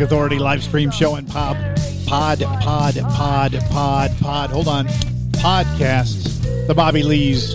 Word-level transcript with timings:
Music 0.00 0.12
Authority 0.12 0.38
live 0.38 0.62
stream 0.62 0.90
show 0.90 1.16
and 1.16 1.28
pop, 1.28 1.58
pod, 2.06 2.40
pod, 2.40 2.94
pod, 3.10 3.52
pod, 3.70 4.10
pod. 4.18 4.50
Hold 4.50 4.66
on, 4.66 4.86
podcasts. 5.32 6.40
The 6.66 6.74
Bobby 6.74 7.02
Lees 7.02 7.52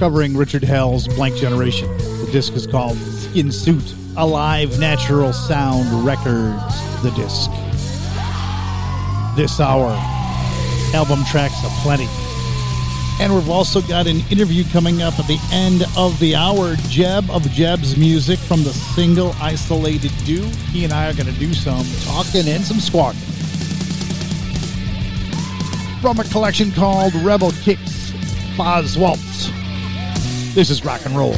covering 0.00 0.36
Richard 0.36 0.64
Hell's 0.64 1.06
Blank 1.06 1.36
Generation. 1.36 1.86
The 1.96 2.28
disc 2.32 2.52
is 2.54 2.66
called 2.66 2.96
Skin 2.96 3.52
Suit. 3.52 3.94
Alive 4.16 4.80
Natural 4.80 5.32
Sound 5.32 6.04
Records. 6.04 7.02
The 7.02 7.12
disc. 7.12 7.48
This 9.36 9.60
hour, 9.60 9.92
album 10.96 11.24
tracks 11.26 11.62
aplenty. 11.64 12.08
And 13.20 13.34
we've 13.34 13.50
also 13.50 13.80
got 13.80 14.06
an 14.06 14.20
interview 14.30 14.62
coming 14.70 15.02
up 15.02 15.18
at 15.18 15.26
the 15.26 15.40
end 15.52 15.84
of 15.96 16.18
the 16.20 16.36
hour. 16.36 16.76
Jeb 16.88 17.28
of 17.30 17.42
Jeb's 17.50 17.96
Music 17.96 18.38
from 18.38 18.62
the 18.62 18.72
single 18.72 19.34
Isolated 19.40 20.12
Do. 20.24 20.42
He 20.70 20.84
and 20.84 20.92
I 20.92 21.10
are 21.10 21.14
going 21.14 21.26
to 21.26 21.38
do 21.40 21.52
some 21.52 21.84
talking 22.04 22.46
and 22.48 22.64
some 22.64 22.78
squawking. 22.78 23.18
From 26.00 26.20
a 26.20 26.24
collection 26.30 26.70
called 26.70 27.12
Rebel 27.16 27.50
Kicks 27.62 28.12
Boz 28.56 28.96
Waltz. 28.96 29.50
This 30.54 30.70
is 30.70 30.84
rock 30.84 31.04
and 31.04 31.16
roll. 31.16 31.34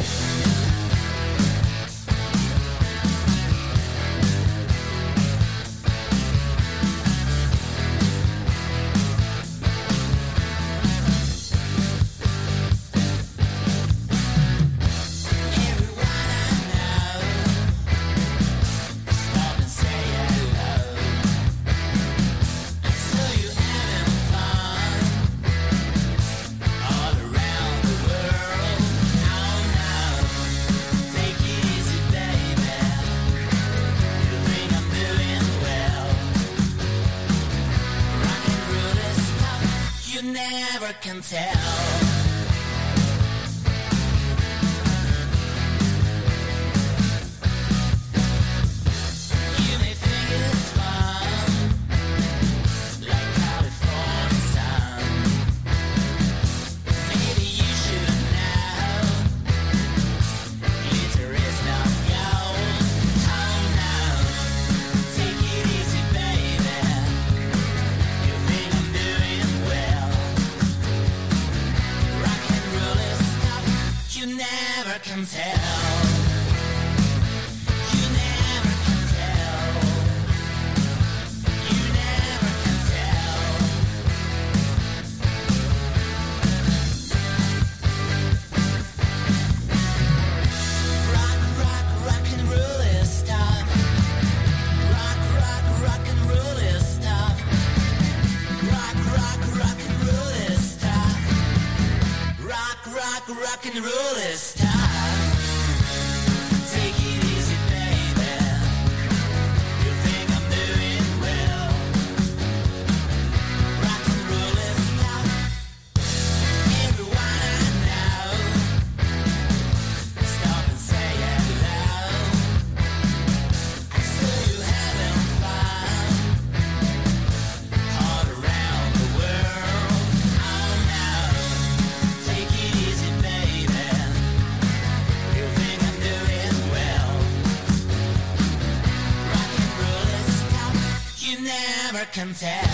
Can 142.11 142.33
tell. 142.33 142.70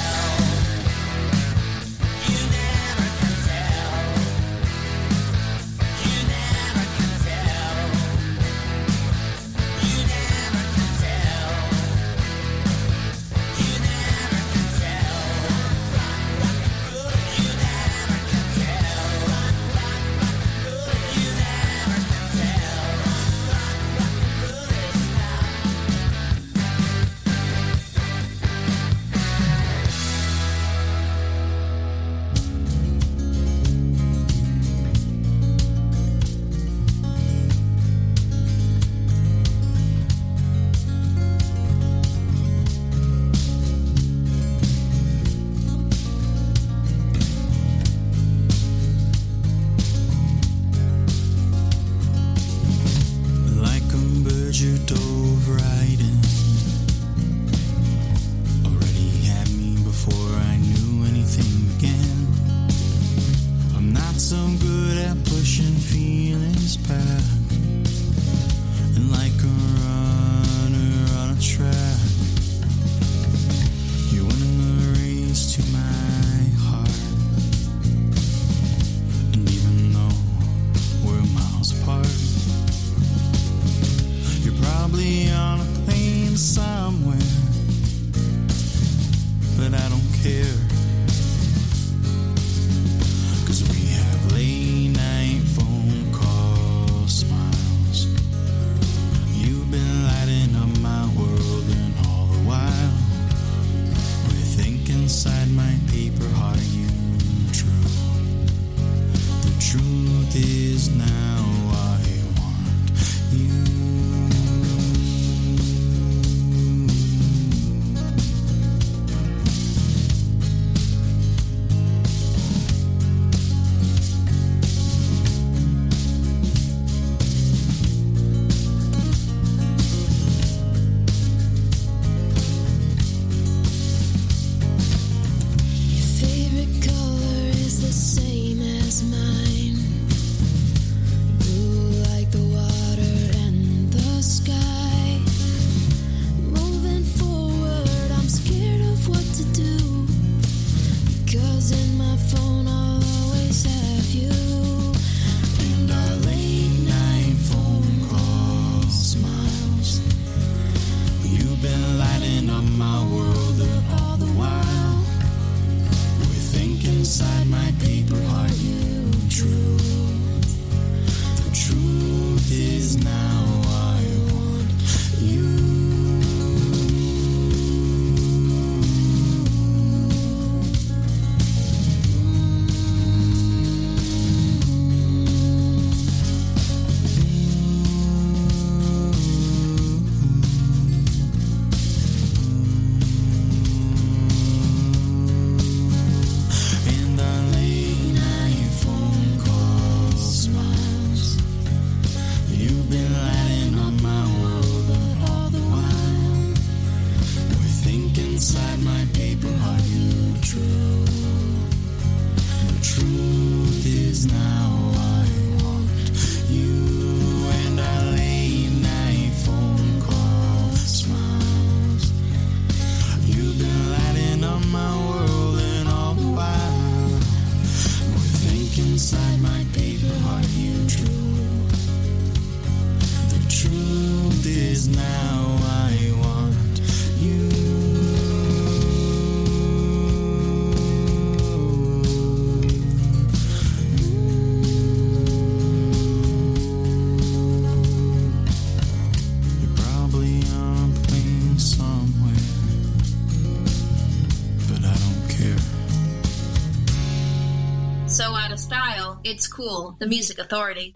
It's 259.37 259.47
cool. 259.47 259.95
The 259.99 260.07
Music 260.07 260.39
Authority. 260.39 260.95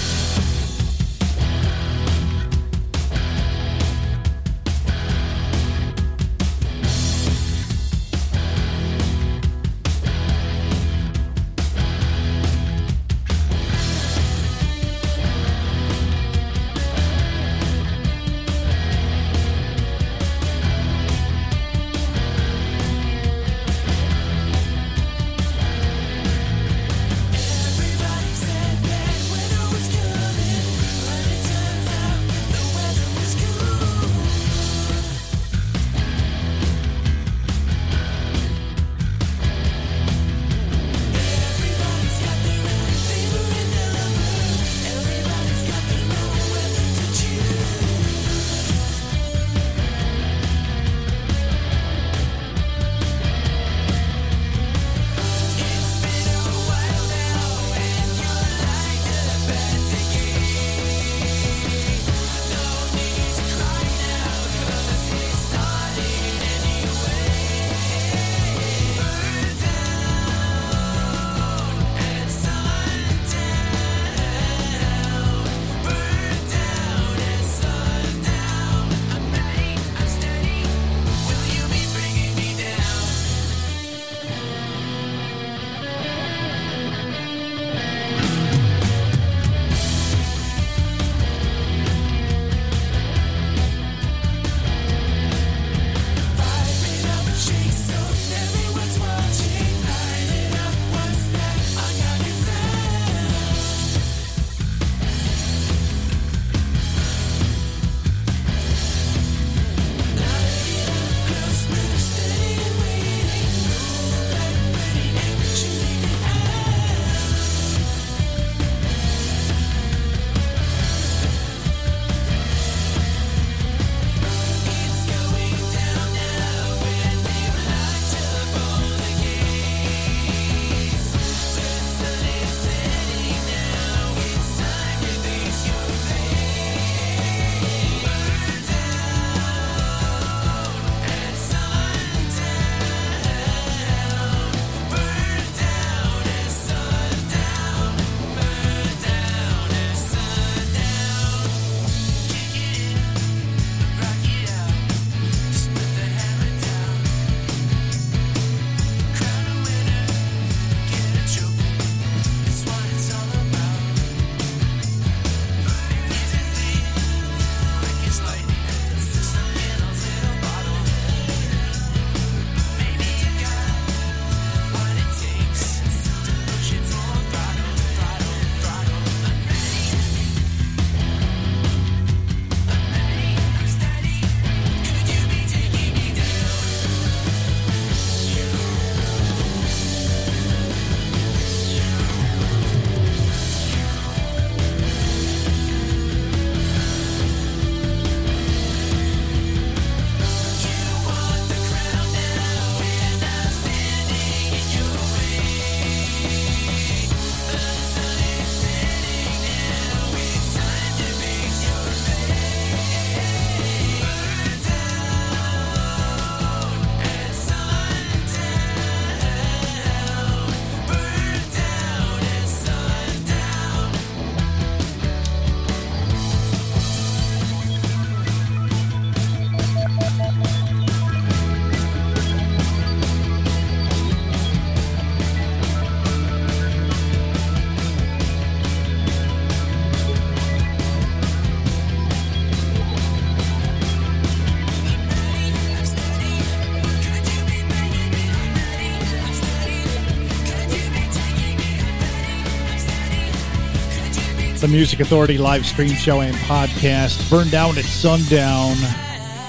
Music 254.71 255.01
Authority 255.01 255.37
live 255.37 255.65
stream 255.65 255.89
show 255.89 256.21
and 256.21 256.33
podcast, 256.37 257.29
Burned 257.29 257.51
Down 257.51 257.77
at 257.77 257.83
Sundown 257.83 258.73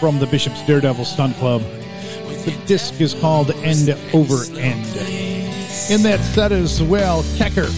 from 0.01 0.19
the 0.19 0.27
Bishop's 0.27 0.67
Daredevil 0.67 1.05
Stunt 1.05 1.37
Club. 1.37 1.63
The 2.45 2.61
disc 2.67 3.01
is 3.01 3.15
called 3.15 3.53
End 3.63 3.89
Over 4.13 4.43
End. 4.59 4.85
In 5.89 6.03
that 6.03 6.19
set 6.35 6.51
as 6.51 6.83
well, 6.83 7.23
Kecker, 7.37 7.71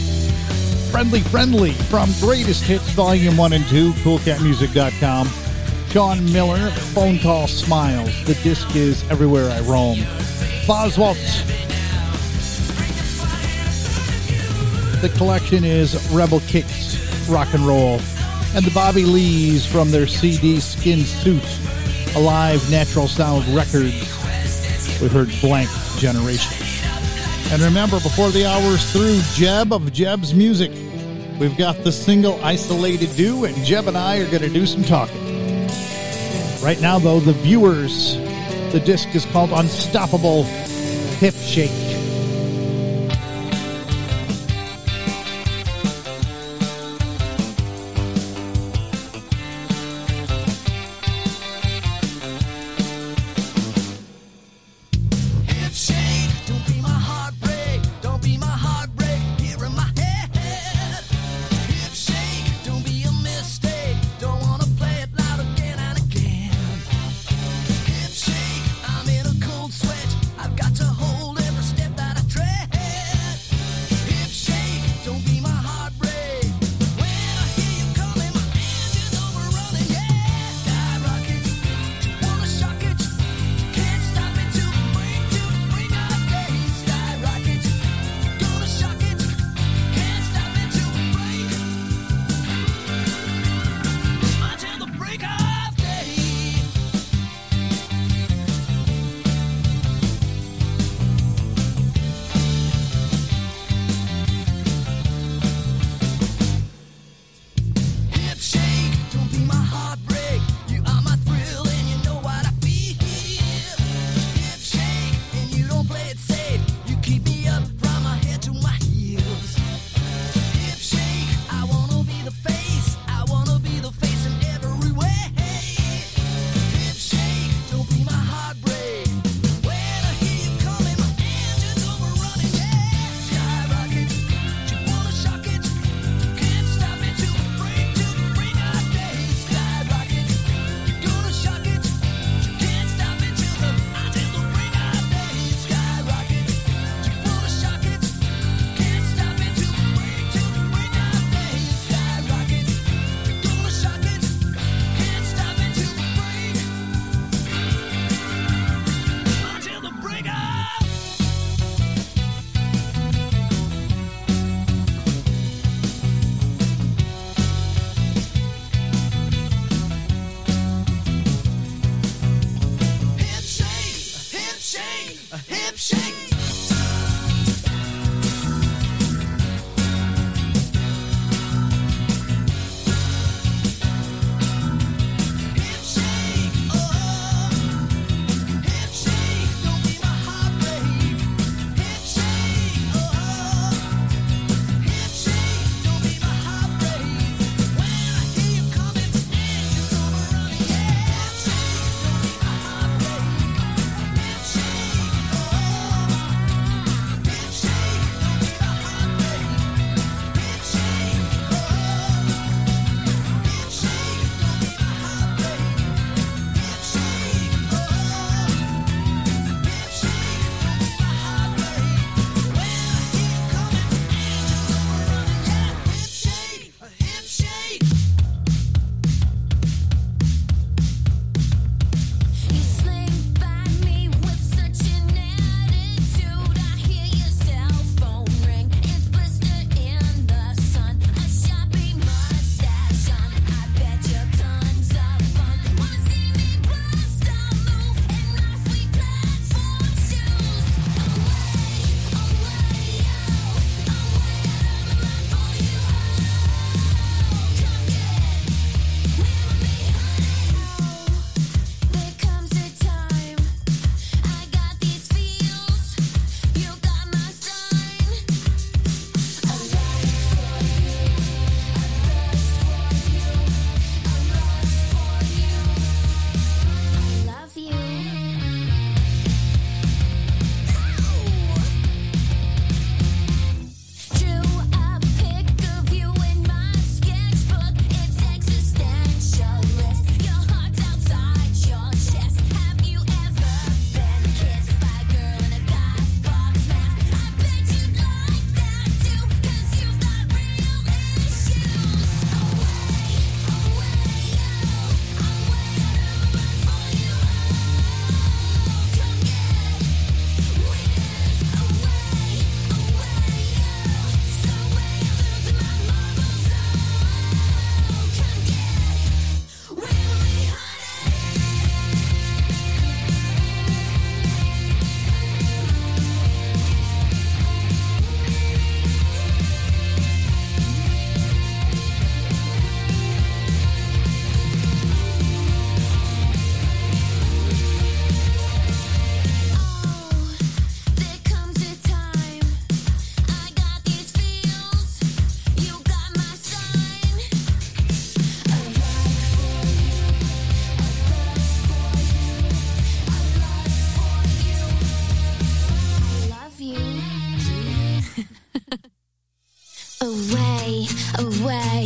Friendly 0.91 1.21
Friendly 1.21 1.73
from 1.73 2.09
Greatest 2.19 2.65
Hits 2.65 2.89
Volume 2.93 3.37
1 3.37 3.53
and 3.53 3.67
2, 3.67 3.93
CoolCatMusic.com. 3.93 5.29
Sean 5.91 6.33
Miller, 6.33 6.71
Phone 6.71 7.19
Call 7.19 7.47
Smiles. 7.47 8.25
The 8.25 8.35
disc 8.43 8.75
is 8.75 9.09
Everywhere 9.11 9.51
I 9.51 9.61
Roam. 9.61 9.99
Boswalt 10.67 11.19
the 15.03 15.11
collection 15.19 15.65
is 15.65 16.11
Rebel 16.11 16.41
Kicks 16.47 16.84
rock 17.29 17.53
and 17.55 17.67
roll, 17.67 18.01
and 18.55 18.65
the 18.65 18.73
Bobby 18.75 19.05
Lees 19.05 19.67
from 19.67 19.91
their 19.91 20.07
CD 20.07 20.61
Skin 20.61 21.01
Suit, 21.01 21.45
Alive 22.17 22.69
Natural 22.71 23.09
Sound 23.09 23.47
Records. 23.49 24.11
We 25.01 25.09
heard 25.09 25.31
Blank 25.41 25.71
Generation. 25.99 26.53
And 27.53 27.63
remember, 27.63 28.01
before 28.01 28.31
the 28.31 28.47
hour's 28.47 28.91
through, 28.91 29.21
Jeb 29.35 29.73
of 29.73 29.93
Jeb's 29.93 30.35
Music. 30.35 30.71
We've 31.39 31.57
got 31.57 31.83
the 31.85 31.93
single 31.93 32.43
Isolated 32.45 33.15
Do, 33.17 33.45
and 33.45 33.55
Jeb 33.65 33.89
and 33.89 33.97
I 33.97 34.19
are 34.19 34.31
going 34.31 34.43
to 34.43 34.49
do 34.49 34.67
some 34.67 34.83
talking. 34.83 35.21
Right 36.63 36.81
now, 36.81 36.99
though, 36.99 37.21
the 37.21 37.33
viewers, 37.33 38.17
the 38.73 38.81
disc 38.85 39.15
is 39.15 39.25
called 39.27 39.51
Unstoppable 39.51 40.45
Hip 40.45 41.35
Shake. 41.35 41.84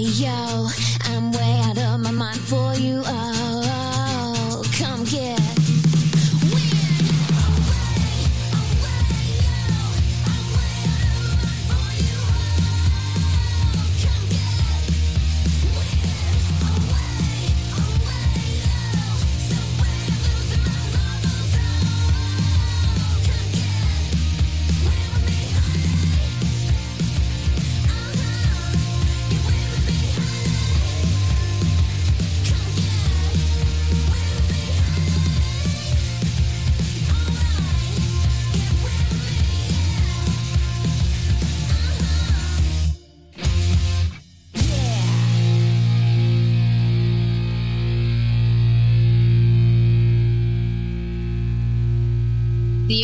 yo. 0.01 0.88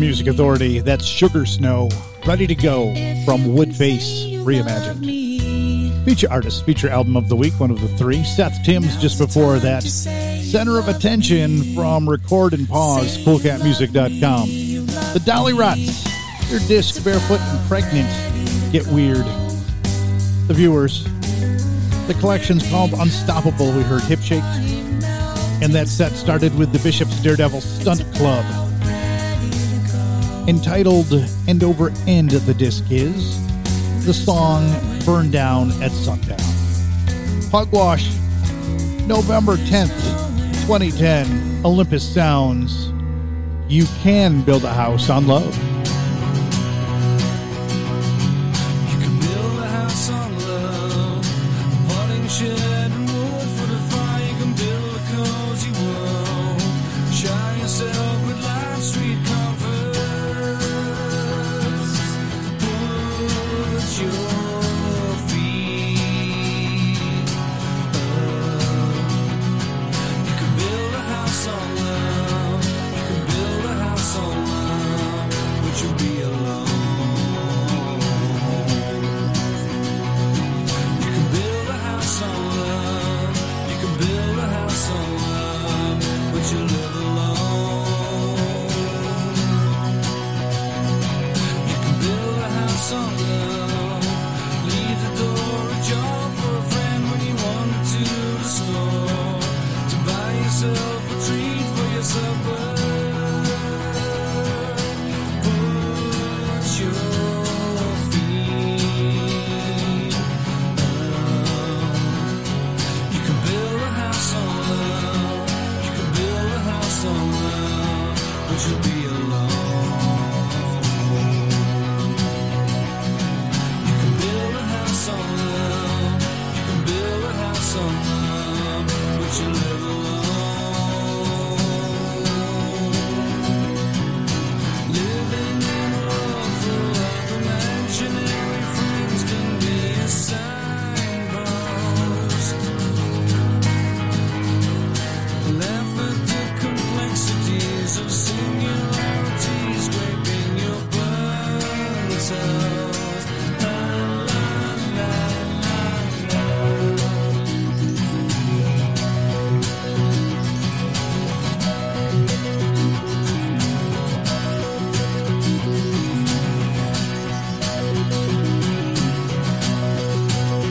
Music 0.00 0.28
Authority, 0.28 0.80
that's 0.80 1.04
Sugar 1.04 1.44
Snow, 1.44 1.90
ready 2.26 2.46
to 2.46 2.54
go 2.54 2.94
from 3.26 3.42
Woodface 3.42 4.42
Reimagined. 4.42 6.04
Feature 6.06 6.30
artist, 6.30 6.64
feature 6.64 6.88
album 6.88 7.16
of 7.16 7.28
the 7.28 7.36
week, 7.36 7.52
one 7.60 7.70
of 7.70 7.78
the 7.82 7.88
three. 7.98 8.24
Seth 8.24 8.64
Timms 8.64 8.96
just 8.96 9.18
before 9.18 9.58
that. 9.58 9.82
Center 9.82 10.78
of 10.78 10.88
attention 10.88 11.74
from 11.74 12.08
Record 12.08 12.54
and 12.54 12.66
Pause, 12.66 13.18
coolcatmusic.com. 13.18 14.48
The 15.12 15.20
Dollyrots, 15.20 16.48
their 16.48 16.66
disc 16.66 17.04
Barefoot 17.04 17.40
and 17.40 17.68
Pregnant, 17.68 18.08
Get 18.72 18.86
Weird. 18.86 19.26
The 20.46 20.54
Viewers, 20.54 21.04
the 22.06 22.16
collection's 22.18 22.66
called 22.70 22.94
Unstoppable. 22.94 23.70
We 23.72 23.82
heard 23.82 24.02
Hip 24.04 24.20
Shake. 24.20 24.42
And 25.62 25.74
that 25.74 25.88
set 25.88 26.12
started 26.12 26.56
with 26.56 26.72
the 26.72 26.78
Bishop's 26.78 27.22
Daredevil 27.22 27.60
Stunt 27.60 28.02
Club. 28.14 28.69
Entitled 30.50 31.12
End 31.46 31.62
Over 31.62 31.92
End, 32.08 32.30
the 32.30 32.52
disc 32.52 32.82
is 32.90 33.38
the 34.04 34.12
song 34.12 34.68
Burn 35.06 35.30
Down 35.30 35.70
at 35.80 35.92
Sundown. 35.92 36.40
Pugwash, 37.52 38.10
November 39.06 39.54
10th, 39.58 39.94
2010, 40.66 41.64
Olympus 41.64 42.02
Sounds. 42.02 42.92
You 43.68 43.84
can 44.02 44.42
build 44.42 44.64
a 44.64 44.72
house 44.72 45.08
on 45.08 45.28
love. 45.28 45.56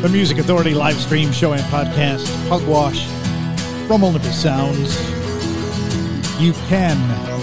The 0.10 0.15
Music 0.15 0.39
Authority 0.39 0.74
live 0.74 1.00
stream 1.00 1.32
show 1.32 1.54
and 1.54 1.62
podcast, 1.65 2.26
Pugwash 2.50 3.06
from 3.86 4.04
Olympus 4.04 4.41
Sounds. 4.41 5.00
You 6.41 6.54
can 6.67 6.98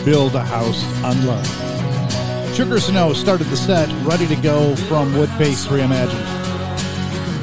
build 0.05 0.35
a 0.35 0.42
house 0.42 0.85
on 1.05 1.24
love. 1.26 1.46
Sugar 2.57 2.81
Snow 2.81 3.12
started 3.12 3.46
the 3.46 3.57
set, 3.57 3.88
ready 4.05 4.26
to 4.26 4.35
go 4.35 4.74
from 4.74 5.12
Woodface 5.12 5.68
Reimagined. 5.68 6.11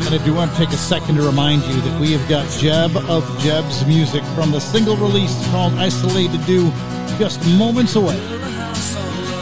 And 0.08 0.14
I 0.14 0.26
do 0.26 0.34
want 0.34 0.52
to 0.52 0.58
take 0.58 0.72
a 0.72 0.78
second 0.78 1.16
to 1.16 1.22
remind 1.22 1.64
you 1.64 1.80
that 1.80 2.02
we 2.02 2.12
have 2.12 2.28
got 2.28 2.46
Jeb 2.60 2.92
of 3.10 3.24
Jeb's 3.40 3.88
music 3.88 4.26
from 4.36 4.52
the 4.52 4.60
single 4.60 4.98
release 4.98 5.34
called 5.52 5.72
Isolated 5.76 6.46
Do 6.46 6.70
just 7.18 7.42
moments 7.58 7.96
away. 7.96 8.20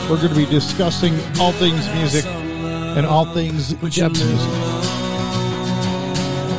We're 0.08 0.18
going 0.18 0.30
to 0.30 0.36
be 0.36 0.46
discussing 0.46 1.16
all 1.40 1.54
things 1.54 1.92
music 1.96 2.26
and 2.28 3.04
all 3.04 3.26
things 3.34 3.74
Jeb's 3.90 4.24
music. 4.24 4.71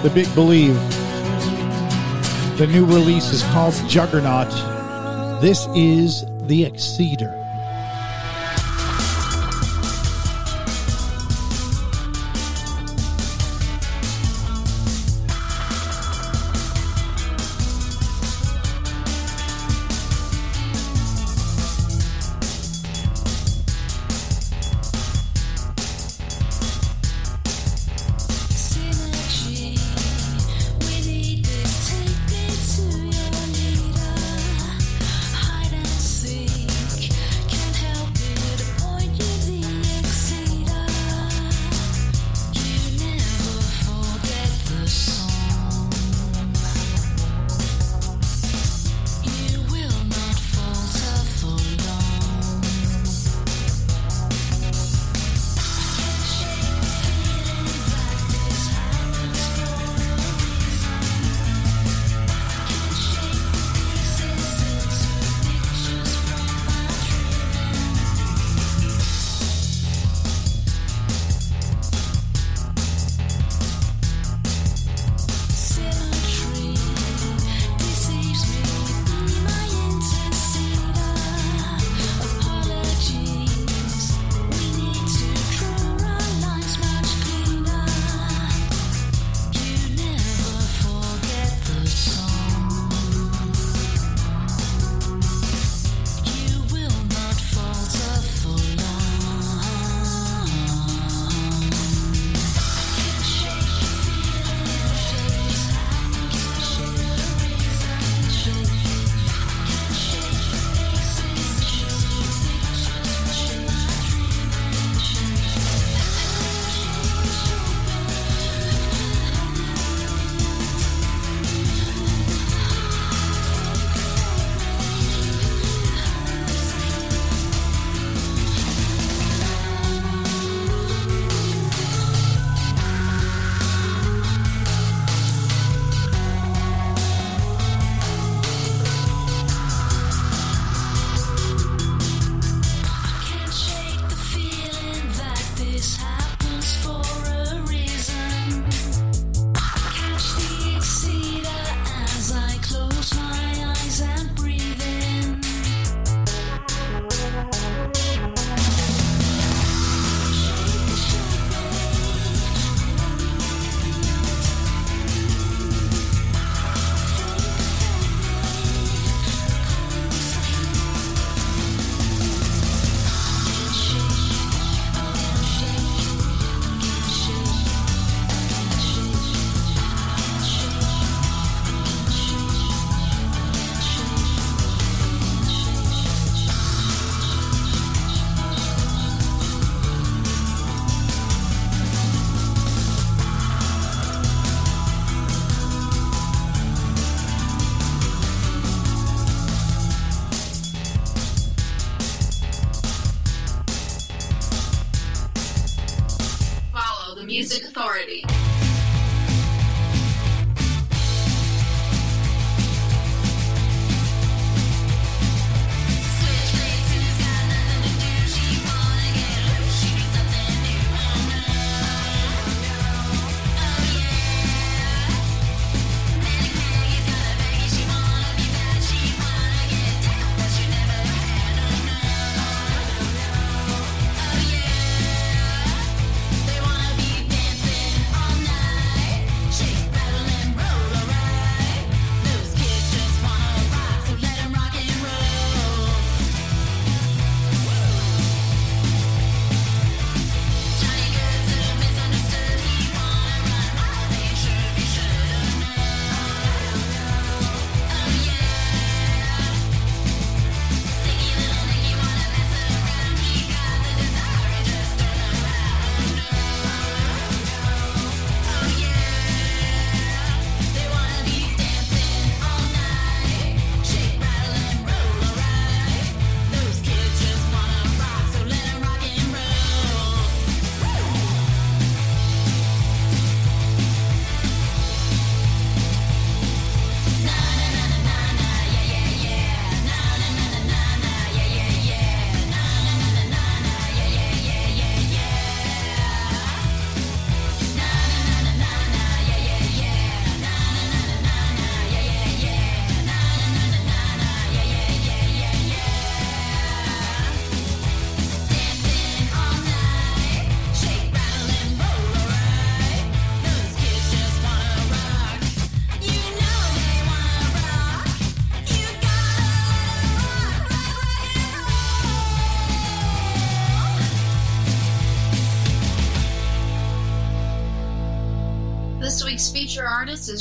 The 0.02 0.10
Big 0.10 0.34
Believe. 0.34 0.74
The 2.58 2.66
new 2.66 2.84
release 2.84 3.30
is 3.30 3.44
called 3.44 3.74
Juggernaut. 3.88 4.50
This 5.40 5.68
is 5.76 6.24
The 6.48 6.64
Exceeder. 6.64 7.41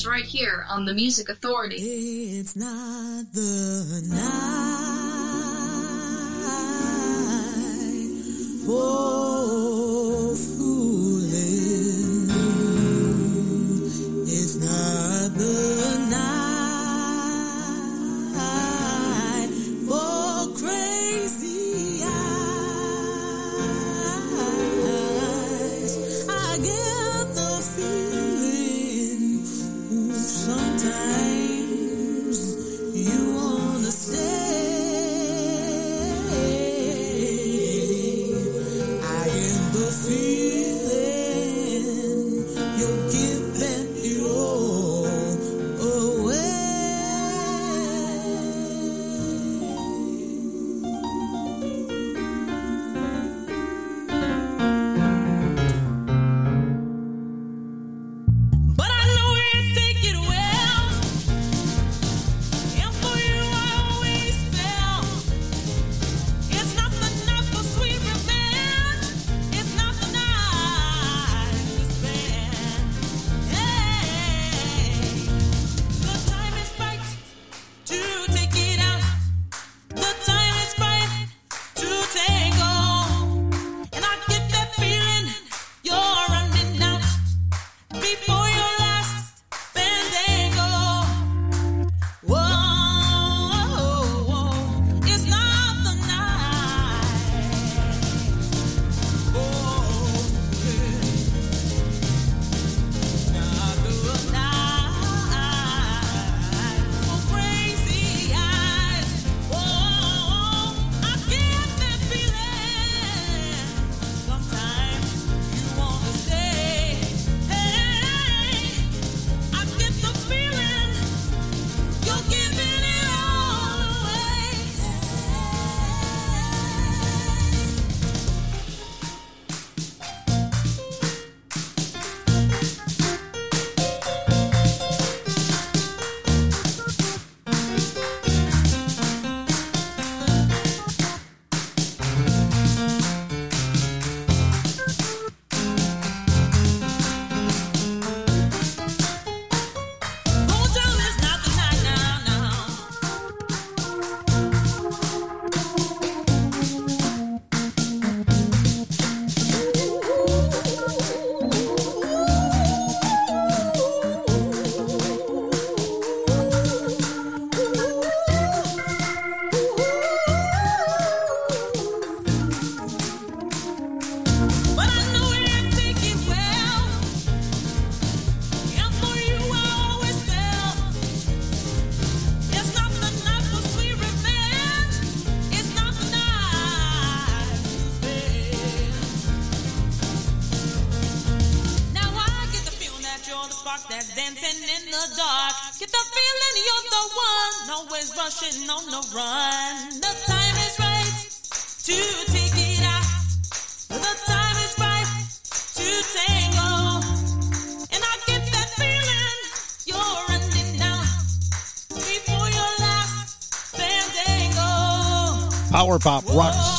right 0.06 0.26
here 0.26 0.66
on 0.70 0.86
the 0.86 0.94
Music 0.94 1.30
Authority. 1.30 1.76
It's 1.78 2.56
not 2.56 3.32
the 3.34 4.08
night. 4.10 4.71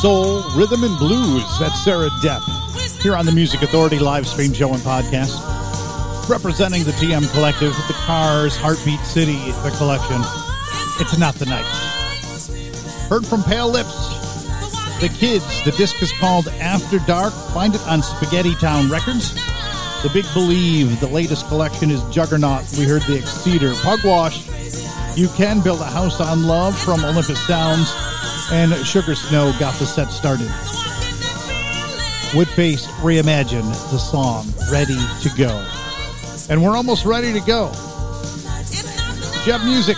soul, 0.02 0.42
rhythm, 0.56 0.82
and 0.82 0.98
blues. 0.98 1.44
That's 1.60 1.84
Sarah 1.84 2.10
Depp 2.24 2.42
here 3.02 3.14
on 3.14 3.24
the 3.24 3.30
Music 3.30 3.62
Authority 3.62 4.00
live 4.00 4.26
stream 4.26 4.52
show 4.52 4.74
and 4.74 4.82
podcast. 4.82 5.38
Representing 6.28 6.82
the 6.82 6.90
TM 6.90 7.32
Collective, 7.32 7.72
the 7.86 7.94
Cars, 8.04 8.56
Heartbeat 8.56 8.98
City, 9.02 9.38
the 9.62 9.72
collection. 9.78 10.20
It's 10.98 11.16
not 11.18 11.36
the 11.36 11.46
night. 11.46 11.64
Heard 13.08 13.24
from 13.24 13.44
Pale 13.44 13.68
Lips, 13.70 13.94
The 15.00 15.08
Kids. 15.08 15.64
The 15.64 15.70
disc 15.70 16.02
is 16.02 16.10
called 16.18 16.48
After 16.48 16.98
Dark. 17.06 17.32
Find 17.54 17.72
it 17.72 17.82
on 17.86 18.02
Spaghetti 18.02 18.56
Town 18.56 18.90
Records. 18.90 19.32
The 20.02 20.10
Big 20.12 20.26
Believe, 20.34 20.98
the 20.98 21.06
latest 21.06 21.46
collection 21.46 21.92
is 21.92 22.02
Juggernaut. 22.10 22.64
We 22.76 22.86
heard 22.86 23.02
The 23.02 23.18
Exeter 23.18 23.72
Pugwash. 23.74 24.48
You 25.16 25.28
Can 25.36 25.60
Build 25.60 25.80
a 25.80 25.84
House 25.84 26.20
on 26.20 26.42
Love 26.48 26.76
from 26.76 27.04
Olympus 27.04 27.38
Sounds 27.46 28.11
and 28.52 28.74
Sugar 28.86 29.14
Snow 29.14 29.52
got 29.58 29.74
the 29.78 29.86
set 29.86 30.10
started. 30.10 30.48
Woodface 32.32 32.86
reimagined 33.00 33.72
the 33.90 33.98
song 33.98 34.46
Ready 34.70 34.98
to 35.22 35.30
Go. 35.36 35.66
And 36.50 36.62
we're 36.62 36.76
almost 36.76 37.06
ready 37.06 37.32
to 37.32 37.40
go. 37.40 37.72
Jeb 39.44 39.62
Music 39.64 39.96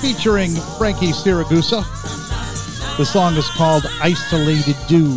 featuring 0.00 0.52
Frankie 0.78 1.12
Siragusa. 1.12 1.84
The 2.96 3.04
song 3.04 3.34
is 3.34 3.48
called 3.50 3.84
Isolated 4.00 4.76
Dew." 4.88 5.14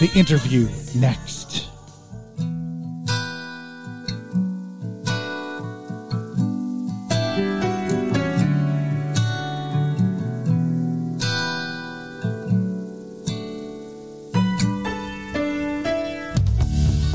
The 0.00 0.10
interview 0.14 0.68
next. 0.94 1.25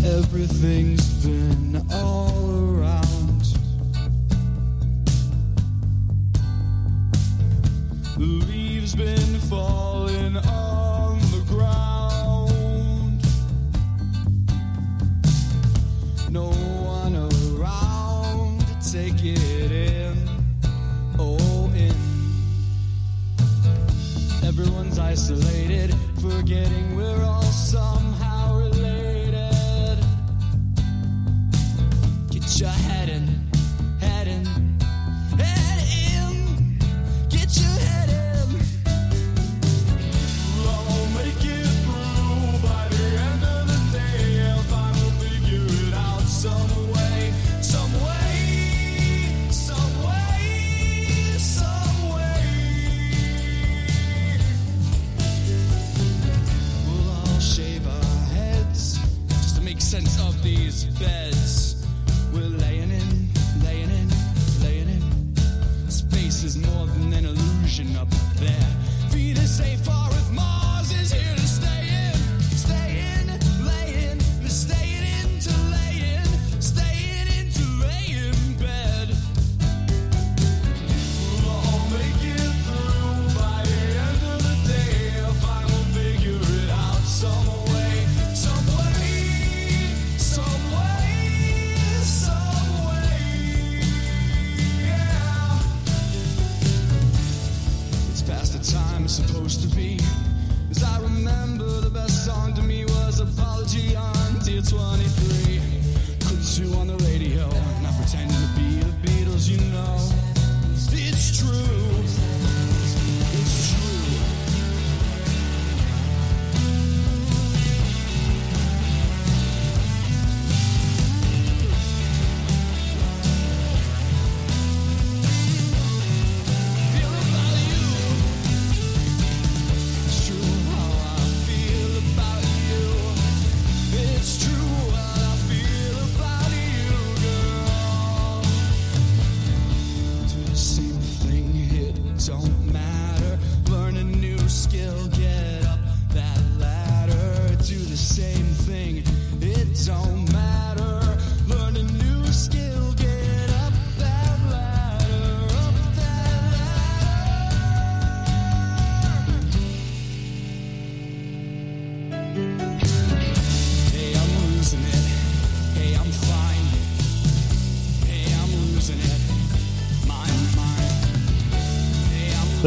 Everything's 0.04 1.08
been 1.24 1.86
all 1.91 2.80
around. 2.80 3.20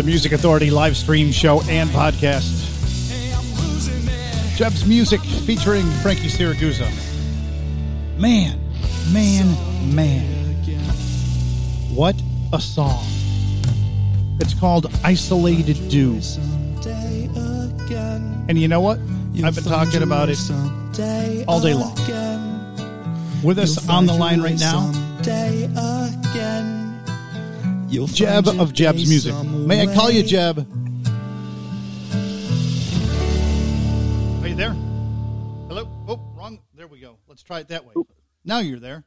Music 0.04 0.32
Authority 0.32 0.70
live 0.70 0.98
stream 0.98 1.32
show 1.32 1.62
and 1.62 1.88
podcast. 1.88 2.62
Jeb's 4.54 4.84
music 4.84 5.20
featuring 5.22 5.86
Frankie 6.02 6.28
Siragusa. 6.28 6.86
Man, 8.18 8.60
man, 9.14 9.94
man. 9.94 10.24
What 11.94 12.14
a 12.52 12.60
song. 12.60 13.06
It's 14.40 14.52
called 14.52 14.92
Isolated 15.02 15.88
Do. 15.88 16.20
And 18.46 18.58
you 18.58 18.68
know 18.68 18.82
what? 18.82 18.98
I've 19.42 19.54
been 19.54 19.64
talking 19.64 20.02
about 20.02 20.28
it 20.28 20.38
all 21.48 21.60
day 21.60 21.72
long. 21.72 21.96
With 23.42 23.58
us 23.58 23.88
on 23.88 24.04
the 24.04 24.12
line 24.12 24.42
right 24.42 24.60
now 24.60 24.92
You'll 27.94 28.08
Jeb 28.08 28.48
of 28.48 28.72
Jeb's 28.72 29.08
music. 29.08 29.32
May 29.44 29.82
I 29.82 29.94
call 29.94 30.10
you 30.10 30.24
Jeb? 30.24 30.58
Are 34.42 34.48
you 34.48 34.56
there? 34.56 34.72
Hello? 35.68 35.88
Oh, 36.08 36.20
wrong. 36.36 36.58
There 36.74 36.88
we 36.88 36.98
go. 36.98 37.18
Let's 37.28 37.44
try 37.44 37.60
it 37.60 37.68
that 37.68 37.84
way. 37.84 37.92
Oop. 37.96 38.10
Now 38.44 38.58
you're 38.58 38.80
there. 38.80 39.04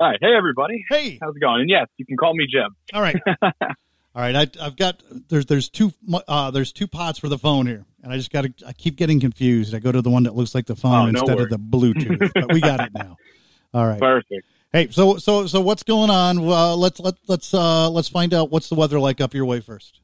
All 0.00 0.08
right. 0.08 0.18
Hey, 0.22 0.34
everybody. 0.34 0.86
Hey. 0.88 1.18
How's 1.20 1.36
it 1.36 1.40
going? 1.40 1.60
And 1.60 1.68
yes, 1.68 1.88
you 1.98 2.06
can 2.06 2.16
call 2.16 2.32
me 2.32 2.46
Jeb. 2.50 2.72
All 2.94 3.02
right. 3.02 3.20
All 3.42 4.22
right, 4.22 4.34
I, 4.34 4.46
have 4.62 4.76
got 4.76 5.02
there's 5.28 5.44
there's 5.44 5.68
two 5.68 5.92
uh, 6.26 6.50
there's 6.50 6.72
two 6.72 6.86
pots 6.86 7.18
for 7.18 7.28
the 7.28 7.36
phone 7.36 7.66
here, 7.66 7.84
and 8.02 8.10
I 8.10 8.16
just 8.16 8.30
got 8.30 8.44
to 8.44 8.54
I 8.66 8.72
keep 8.72 8.94
getting 8.96 9.20
confused. 9.20 9.74
I 9.74 9.80
go 9.80 9.92
to 9.92 10.00
the 10.00 10.08
one 10.08 10.22
that 10.22 10.36
looks 10.36 10.54
like 10.54 10.66
the 10.66 10.76
phone 10.76 11.06
oh, 11.06 11.20
instead 11.20 11.40
of 11.40 11.50
the 11.50 11.58
Bluetooth, 11.58 12.30
but 12.32 12.52
we 12.54 12.60
got 12.60 12.80
it 12.80 12.94
now. 12.94 13.16
All 13.74 13.84
right, 13.84 13.98
perfect. 13.98 14.46
Hey, 14.74 14.88
so 14.90 15.18
so 15.18 15.46
so 15.46 15.60
what's 15.60 15.84
going 15.84 16.10
on? 16.10 16.38
Uh, 16.38 16.74
let's 16.74 16.98
let 16.98 17.14
let's 17.28 17.54
uh 17.54 17.88
let's 17.88 18.08
find 18.08 18.34
out 18.34 18.50
what's 18.50 18.68
the 18.68 18.74
weather 18.74 18.98
like 18.98 19.20
up 19.20 19.32
your 19.32 19.44
way 19.44 19.60
first. 19.60 20.00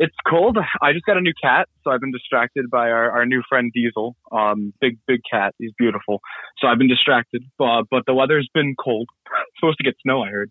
It's 0.00 0.16
cold. 0.28 0.58
I 0.82 0.92
just 0.92 1.04
got 1.04 1.16
a 1.16 1.20
new 1.20 1.32
cat, 1.40 1.68
so 1.84 1.92
I've 1.92 2.00
been 2.00 2.10
distracted 2.10 2.68
by 2.68 2.90
our, 2.90 3.12
our 3.12 3.24
new 3.24 3.40
friend 3.48 3.70
Diesel. 3.72 4.16
Um, 4.32 4.72
big, 4.80 4.98
big 5.06 5.20
cat. 5.30 5.54
He's 5.60 5.70
beautiful. 5.78 6.20
So 6.58 6.66
I've 6.66 6.78
been 6.78 6.88
distracted. 6.88 7.44
Uh, 7.60 7.84
but 7.88 8.04
the 8.04 8.14
weather's 8.14 8.50
been 8.52 8.74
cold. 8.76 9.08
It's 9.30 9.60
supposed 9.60 9.78
to 9.78 9.84
get 9.84 9.94
snow, 10.02 10.22
I 10.22 10.30
heard. 10.30 10.50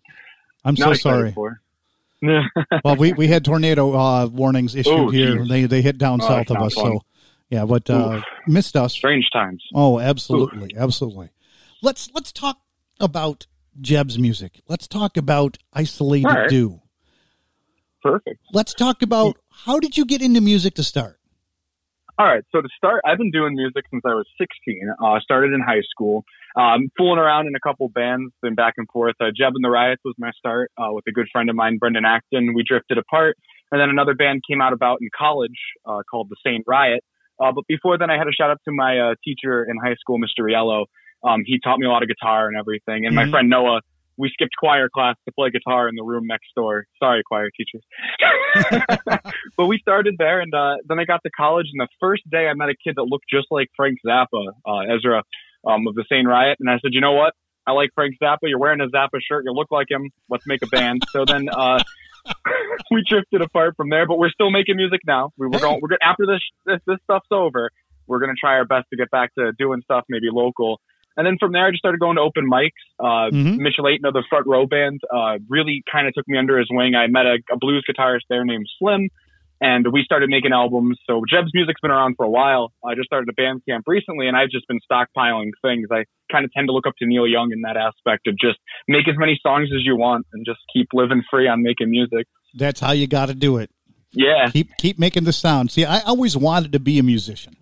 I'm 0.64 0.74
Not 0.78 0.96
so 0.96 1.10
sorry. 1.10 1.32
For. 1.32 1.60
well, 2.82 2.96
we, 2.96 3.12
we 3.12 3.28
had 3.28 3.44
tornado 3.44 3.92
uh, 3.94 4.26
warnings 4.26 4.74
issued 4.74 4.90
Oh, 4.94 5.10
here. 5.10 5.36
geez. 5.36 5.48
They 5.50 5.66
they 5.66 5.82
hit 5.82 5.98
down 5.98 6.22
Oh, 6.22 6.26
south 6.26 6.50
of 6.50 6.56
us. 6.62 6.72
fun. 6.72 6.84
So 6.92 7.00
yeah, 7.50 7.66
but 7.66 7.90
uh, 7.90 8.22
missed 8.46 8.74
us. 8.74 8.94
Strange 8.94 9.28
times. 9.30 9.62
Oh, 9.74 10.00
absolutely, 10.00 10.74
absolutely. 10.74 11.28
Let's 11.82 12.10
let's 12.14 12.32
talk 12.32 12.56
about 13.04 13.46
Jeb's 13.80 14.18
music. 14.18 14.60
Let's 14.68 14.88
talk 14.88 15.16
about 15.16 15.58
Isolated 15.72 16.26
right. 16.26 16.48
Do. 16.48 16.80
Perfect. 18.02 18.40
Let's 18.52 18.74
talk 18.74 19.02
about 19.02 19.38
how 19.50 19.78
did 19.78 19.96
you 19.96 20.04
get 20.04 20.20
into 20.20 20.40
music 20.40 20.74
to 20.74 20.82
start? 20.82 21.18
All 22.18 22.26
right. 22.26 22.44
So 22.52 22.60
to 22.60 22.68
start, 22.76 23.02
I've 23.04 23.18
been 23.18 23.32
doing 23.32 23.54
music 23.56 23.84
since 23.90 24.02
I 24.06 24.14
was 24.14 24.26
16. 24.38 24.88
Uh, 25.02 25.18
started 25.20 25.52
in 25.52 25.60
high 25.60 25.82
school. 25.90 26.24
Um, 26.56 26.88
fooling 26.96 27.18
around 27.18 27.48
in 27.48 27.54
a 27.56 27.60
couple 27.60 27.88
bands, 27.88 28.32
been 28.40 28.54
back 28.54 28.74
and 28.76 28.86
forth. 28.92 29.16
Uh, 29.20 29.26
Jeb 29.36 29.52
and 29.54 29.64
the 29.64 29.70
Riots 29.70 30.02
was 30.04 30.14
my 30.18 30.30
start 30.38 30.70
uh, 30.78 30.92
with 30.92 31.04
a 31.08 31.12
good 31.12 31.26
friend 31.32 31.50
of 31.50 31.56
mine, 31.56 31.78
Brendan 31.78 32.04
Acton. 32.04 32.54
We 32.54 32.62
drifted 32.62 32.98
apart. 32.98 33.36
And 33.72 33.80
then 33.80 33.88
another 33.88 34.14
band 34.14 34.42
came 34.48 34.60
out 34.60 34.72
about 34.72 34.98
in 35.00 35.08
college 35.16 35.58
uh, 35.84 36.02
called 36.08 36.28
the 36.30 36.36
Sane 36.46 36.62
Riot. 36.66 37.02
Uh, 37.40 37.50
but 37.52 37.64
before 37.66 37.98
then, 37.98 38.10
I 38.10 38.18
had 38.18 38.28
a 38.28 38.32
shout 38.32 38.50
out 38.50 38.60
to 38.66 38.72
my 38.72 38.98
uh, 38.98 39.14
teacher 39.24 39.64
in 39.64 39.76
high 39.82 39.96
school, 39.96 40.18
Mr. 40.20 40.44
Riello. 40.44 40.86
Um, 41.24 41.42
he 41.44 41.58
taught 41.58 41.78
me 41.78 41.86
a 41.86 41.90
lot 41.90 42.02
of 42.02 42.08
guitar 42.08 42.48
and 42.48 42.56
everything. 42.56 43.06
And 43.06 43.12
Mhm. 43.12 43.24
my 43.24 43.30
friend 43.30 43.48
Noah, 43.48 43.80
we 44.16 44.28
skipped 44.30 44.54
choir 44.58 44.88
class 44.88 45.16
to 45.26 45.32
play 45.32 45.50
guitar 45.50 45.88
in 45.88 45.96
the 45.96 46.04
room 46.04 46.26
next 46.26 46.46
door. 46.54 46.86
Sorry, 47.02 47.22
choir 47.24 47.50
teachers. 47.50 47.82
but 49.56 49.66
we 49.66 49.78
started 49.78 50.16
there, 50.18 50.40
and 50.40 50.54
uh, 50.54 50.76
then 50.86 50.98
I 51.00 51.04
got 51.04 51.20
to 51.24 51.30
college. 51.30 51.66
And 51.72 51.80
the 51.80 51.88
first 52.00 52.22
day, 52.30 52.46
I 52.48 52.54
met 52.54 52.68
a 52.68 52.74
kid 52.76 52.94
that 52.96 53.04
looked 53.04 53.24
just 53.28 53.46
like 53.50 53.68
Frank 53.76 53.98
Zappa, 54.06 54.52
uh, 54.66 54.94
Ezra, 54.94 55.22
um, 55.66 55.86
of 55.88 55.94
the 55.94 56.04
Sane 56.08 56.26
Riot. 56.26 56.58
And 56.60 56.68
I 56.70 56.78
said, 56.80 56.92
you 56.92 57.00
know 57.00 57.12
what? 57.12 57.34
I 57.66 57.72
like 57.72 57.90
Frank 57.94 58.14
Zappa. 58.22 58.40
You're 58.42 58.58
wearing 58.58 58.80
a 58.80 58.86
Zappa 58.88 59.18
shirt. 59.26 59.44
You 59.46 59.52
look 59.52 59.70
like 59.70 59.90
him. 59.90 60.10
Let's 60.28 60.46
make 60.46 60.62
a 60.62 60.66
band. 60.66 61.02
so 61.10 61.24
then 61.24 61.48
uh, 61.48 61.82
we 62.90 63.02
drifted 63.08 63.40
apart 63.40 63.74
from 63.76 63.88
there, 63.88 64.06
but 64.06 64.18
we're 64.18 64.30
still 64.30 64.50
making 64.50 64.76
music 64.76 65.00
now. 65.06 65.30
We 65.36 65.46
were 65.46 65.58
going. 65.58 65.80
We're 65.80 65.88
going 65.88 65.98
after 66.02 66.26
this, 66.26 66.40
this 66.66 66.80
this 66.86 66.98
stuff's 67.04 67.28
over. 67.30 67.70
We're 68.06 68.20
gonna 68.20 68.34
try 68.38 68.54
our 68.56 68.66
best 68.66 68.86
to 68.90 68.96
get 68.96 69.10
back 69.10 69.34
to 69.36 69.52
doing 69.58 69.80
stuff, 69.82 70.04
maybe 70.08 70.26
local. 70.30 70.80
And 71.16 71.26
then 71.26 71.36
from 71.38 71.52
there, 71.52 71.66
I 71.66 71.70
just 71.70 71.80
started 71.80 72.00
going 72.00 72.16
to 72.16 72.22
open 72.22 72.50
mics. 72.50 72.70
Uh, 72.98 73.30
Mhm. 73.30 73.58
Mitchell 73.58 73.84
Aiton 73.84 74.04
of 74.04 74.14
the 74.14 74.24
Front 74.28 74.46
Row 74.46 74.66
Band 74.66 75.00
uh, 75.12 75.38
really 75.48 75.82
kind 75.90 76.08
of 76.08 76.14
took 76.14 76.26
me 76.26 76.38
under 76.38 76.58
his 76.58 76.68
wing. 76.70 76.94
I 76.94 77.06
met 77.06 77.26
a, 77.26 77.38
a 77.52 77.56
blues 77.56 77.84
guitarist 77.88 78.22
there 78.28 78.44
named 78.44 78.66
Slim, 78.78 79.08
and 79.60 79.86
we 79.92 80.02
started 80.02 80.28
making 80.28 80.52
albums. 80.52 80.98
So 81.06 81.22
Jeb's 81.28 81.52
music's 81.54 81.80
been 81.80 81.92
around 81.92 82.16
for 82.16 82.26
a 82.26 82.30
while. 82.30 82.72
I 82.84 82.94
just 82.94 83.06
started 83.06 83.28
a 83.28 83.40
Bandcamp 83.40 83.82
recently, 83.86 84.26
and 84.26 84.36
I've 84.36 84.50
just 84.50 84.66
been 84.66 84.80
stockpiling 84.90 85.50
things. 85.62 85.88
I 85.90 86.04
kind 86.32 86.44
of 86.44 86.52
tend 86.52 86.68
to 86.68 86.72
look 86.72 86.86
up 86.86 86.94
to 86.98 87.06
Neil 87.06 87.26
Young 87.26 87.50
in 87.52 87.62
that 87.62 87.76
aspect 87.76 88.26
of 88.26 88.36
just 88.38 88.58
make 88.88 89.06
as 89.08 89.14
many 89.16 89.38
songs 89.42 89.70
as 89.74 89.84
you 89.84 89.96
want 89.96 90.26
and 90.32 90.44
just 90.44 90.60
keep 90.72 90.88
living 90.92 91.22
free 91.30 91.46
on 91.48 91.62
making 91.62 91.90
music. 91.90 92.26
That's 92.54 92.80
how 92.80 92.92
you 92.92 93.06
got 93.06 93.26
to 93.26 93.34
do 93.34 93.58
it. 93.58 93.70
Yeah. 94.12 94.48
Keep 94.52 94.76
keep 94.78 94.98
making 94.98 95.24
the 95.24 95.32
sound. 95.32 95.70
See, 95.72 95.84
I 95.84 96.00
always 96.00 96.36
wanted 96.36 96.72
to 96.72 96.80
be 96.80 96.98
a 96.98 97.02
musician. 97.02 97.56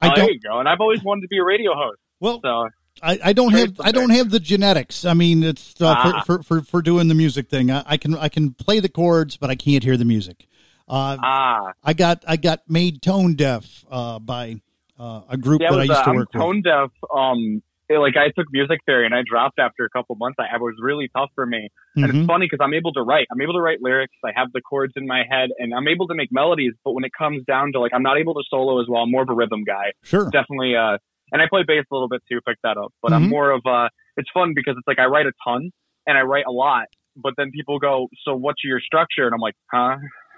I 0.00 0.08
oh, 0.08 0.12
there 0.14 0.24
don't. 0.26 0.34
you 0.34 0.40
go. 0.40 0.58
And 0.58 0.68
I've 0.68 0.80
always 0.80 1.02
wanted 1.02 1.22
to 1.22 1.28
be 1.28 1.38
a 1.38 1.44
radio 1.44 1.74
host. 1.74 1.98
Well, 2.20 2.40
So 2.42 2.68
I, 3.02 3.18
I 3.24 3.32
don't 3.32 3.52
have 3.52 3.80
I 3.80 3.92
don't 3.92 4.10
have 4.10 4.30
the 4.30 4.40
genetics. 4.40 5.04
I 5.04 5.14
mean, 5.14 5.42
it's 5.42 5.74
uh, 5.80 5.94
Ah. 5.96 6.22
for, 6.26 6.38
for, 6.38 6.60
for 6.60 6.62
for 6.62 6.82
doing 6.82 7.08
the 7.08 7.14
music 7.14 7.48
thing. 7.48 7.70
I, 7.70 7.82
I 7.86 7.96
can 7.96 8.14
I 8.16 8.28
can 8.28 8.52
play 8.54 8.80
the 8.80 8.88
chords, 8.88 9.36
but 9.36 9.50
I 9.50 9.54
can't 9.56 9.82
hear 9.82 9.96
the 9.96 10.04
music. 10.04 10.46
Uh, 10.88 11.16
ah, 11.22 11.72
I 11.82 11.92
got 11.94 12.22
I 12.26 12.36
got 12.36 12.60
made 12.68 13.02
tone 13.02 13.34
deaf 13.34 13.84
uh, 13.90 14.18
by 14.18 14.60
uh, 14.98 15.22
a 15.28 15.36
group 15.36 15.60
yeah, 15.62 15.70
that 15.70 15.80
I 15.80 15.84
used 15.84 16.04
to 16.04 16.10
I'm 16.10 16.16
work 16.16 16.32
with. 16.32 16.40
tone 16.42 16.62
deaf. 16.62 16.90
Um, 17.14 17.62
it- 17.88 17.98
like 17.98 18.16
I 18.16 18.28
took 18.36 18.46
music 18.52 18.80
theory 18.86 19.04
and 19.06 19.14
I 19.14 19.22
dropped 19.28 19.58
after 19.58 19.84
a 19.84 19.90
couple 19.90 20.14
months. 20.16 20.36
I, 20.38 20.54
it 20.54 20.60
was 20.60 20.74
really 20.80 21.08
tough 21.14 21.30
for 21.34 21.44
me. 21.46 21.68
And 21.96 22.04
Mhm. 22.06 22.18
it's 22.20 22.26
funny 22.26 22.46
because 22.50 22.62
I'm 22.64 22.74
able 22.74 22.92
to 22.94 23.02
write. 23.02 23.26
I'm 23.30 23.40
able 23.40 23.52
to 23.54 23.60
write 23.60 23.78
lyrics. 23.82 24.14
I 24.24 24.30
have 24.36 24.52
the 24.52 24.60
chords 24.62 24.92
in 24.96 25.06
my 25.06 25.22
head, 25.28 25.50
and 25.58 25.72
I'm 25.74 25.86
able 25.88 26.06
to 26.08 26.14
make 26.14 26.30
melodies. 26.32 26.72
But 26.84 26.92
when 26.92 27.04
it 27.04 27.12
comes 27.16 27.44
down 27.44 27.72
to 27.72 27.80
like, 27.80 27.92
I'm 27.94 28.02
not 28.02 28.18
able 28.18 28.34
to 28.34 28.42
solo 28.48 28.80
as 28.80 28.86
well. 28.88 29.02
I'm 29.02 29.10
more 29.10 29.22
of 29.22 29.28
a 29.28 29.34
rhythm 29.34 29.64
guy. 29.64 29.92
Sure. 30.02 30.30
Definitely. 30.30 30.76
Uh, 30.76 30.98
and 31.34 31.42
I 31.42 31.46
play 31.50 31.64
bass 31.66 31.84
a 31.90 31.94
little 31.94 32.08
bit 32.08 32.22
too. 32.30 32.40
Pick 32.48 32.56
that 32.62 32.78
up. 32.78 32.94
But 33.02 33.10
Mhm. 33.12 33.16
I'm 33.16 33.28
more 33.28 33.50
of 33.50 33.60
uh 33.66 33.88
It's 34.16 34.30
fun 34.32 34.52
because 34.54 34.76
it's 34.78 34.86
like 34.86 34.98
I 35.00 35.06
write 35.06 35.26
a 35.26 35.32
ton 35.46 35.70
and 36.06 36.16
I 36.16 36.22
write 36.22 36.46
a 36.48 36.52
lot. 36.52 36.86
But 37.16 37.34
then 37.36 37.50
people 37.50 37.78
go, 37.78 38.08
"So 38.24 38.34
what's 38.36 38.62
your 38.64 38.80
structure?" 38.80 39.26
And 39.26 39.34
I'm 39.34 39.40
like, 39.40 39.54
"Huh? 39.72 39.96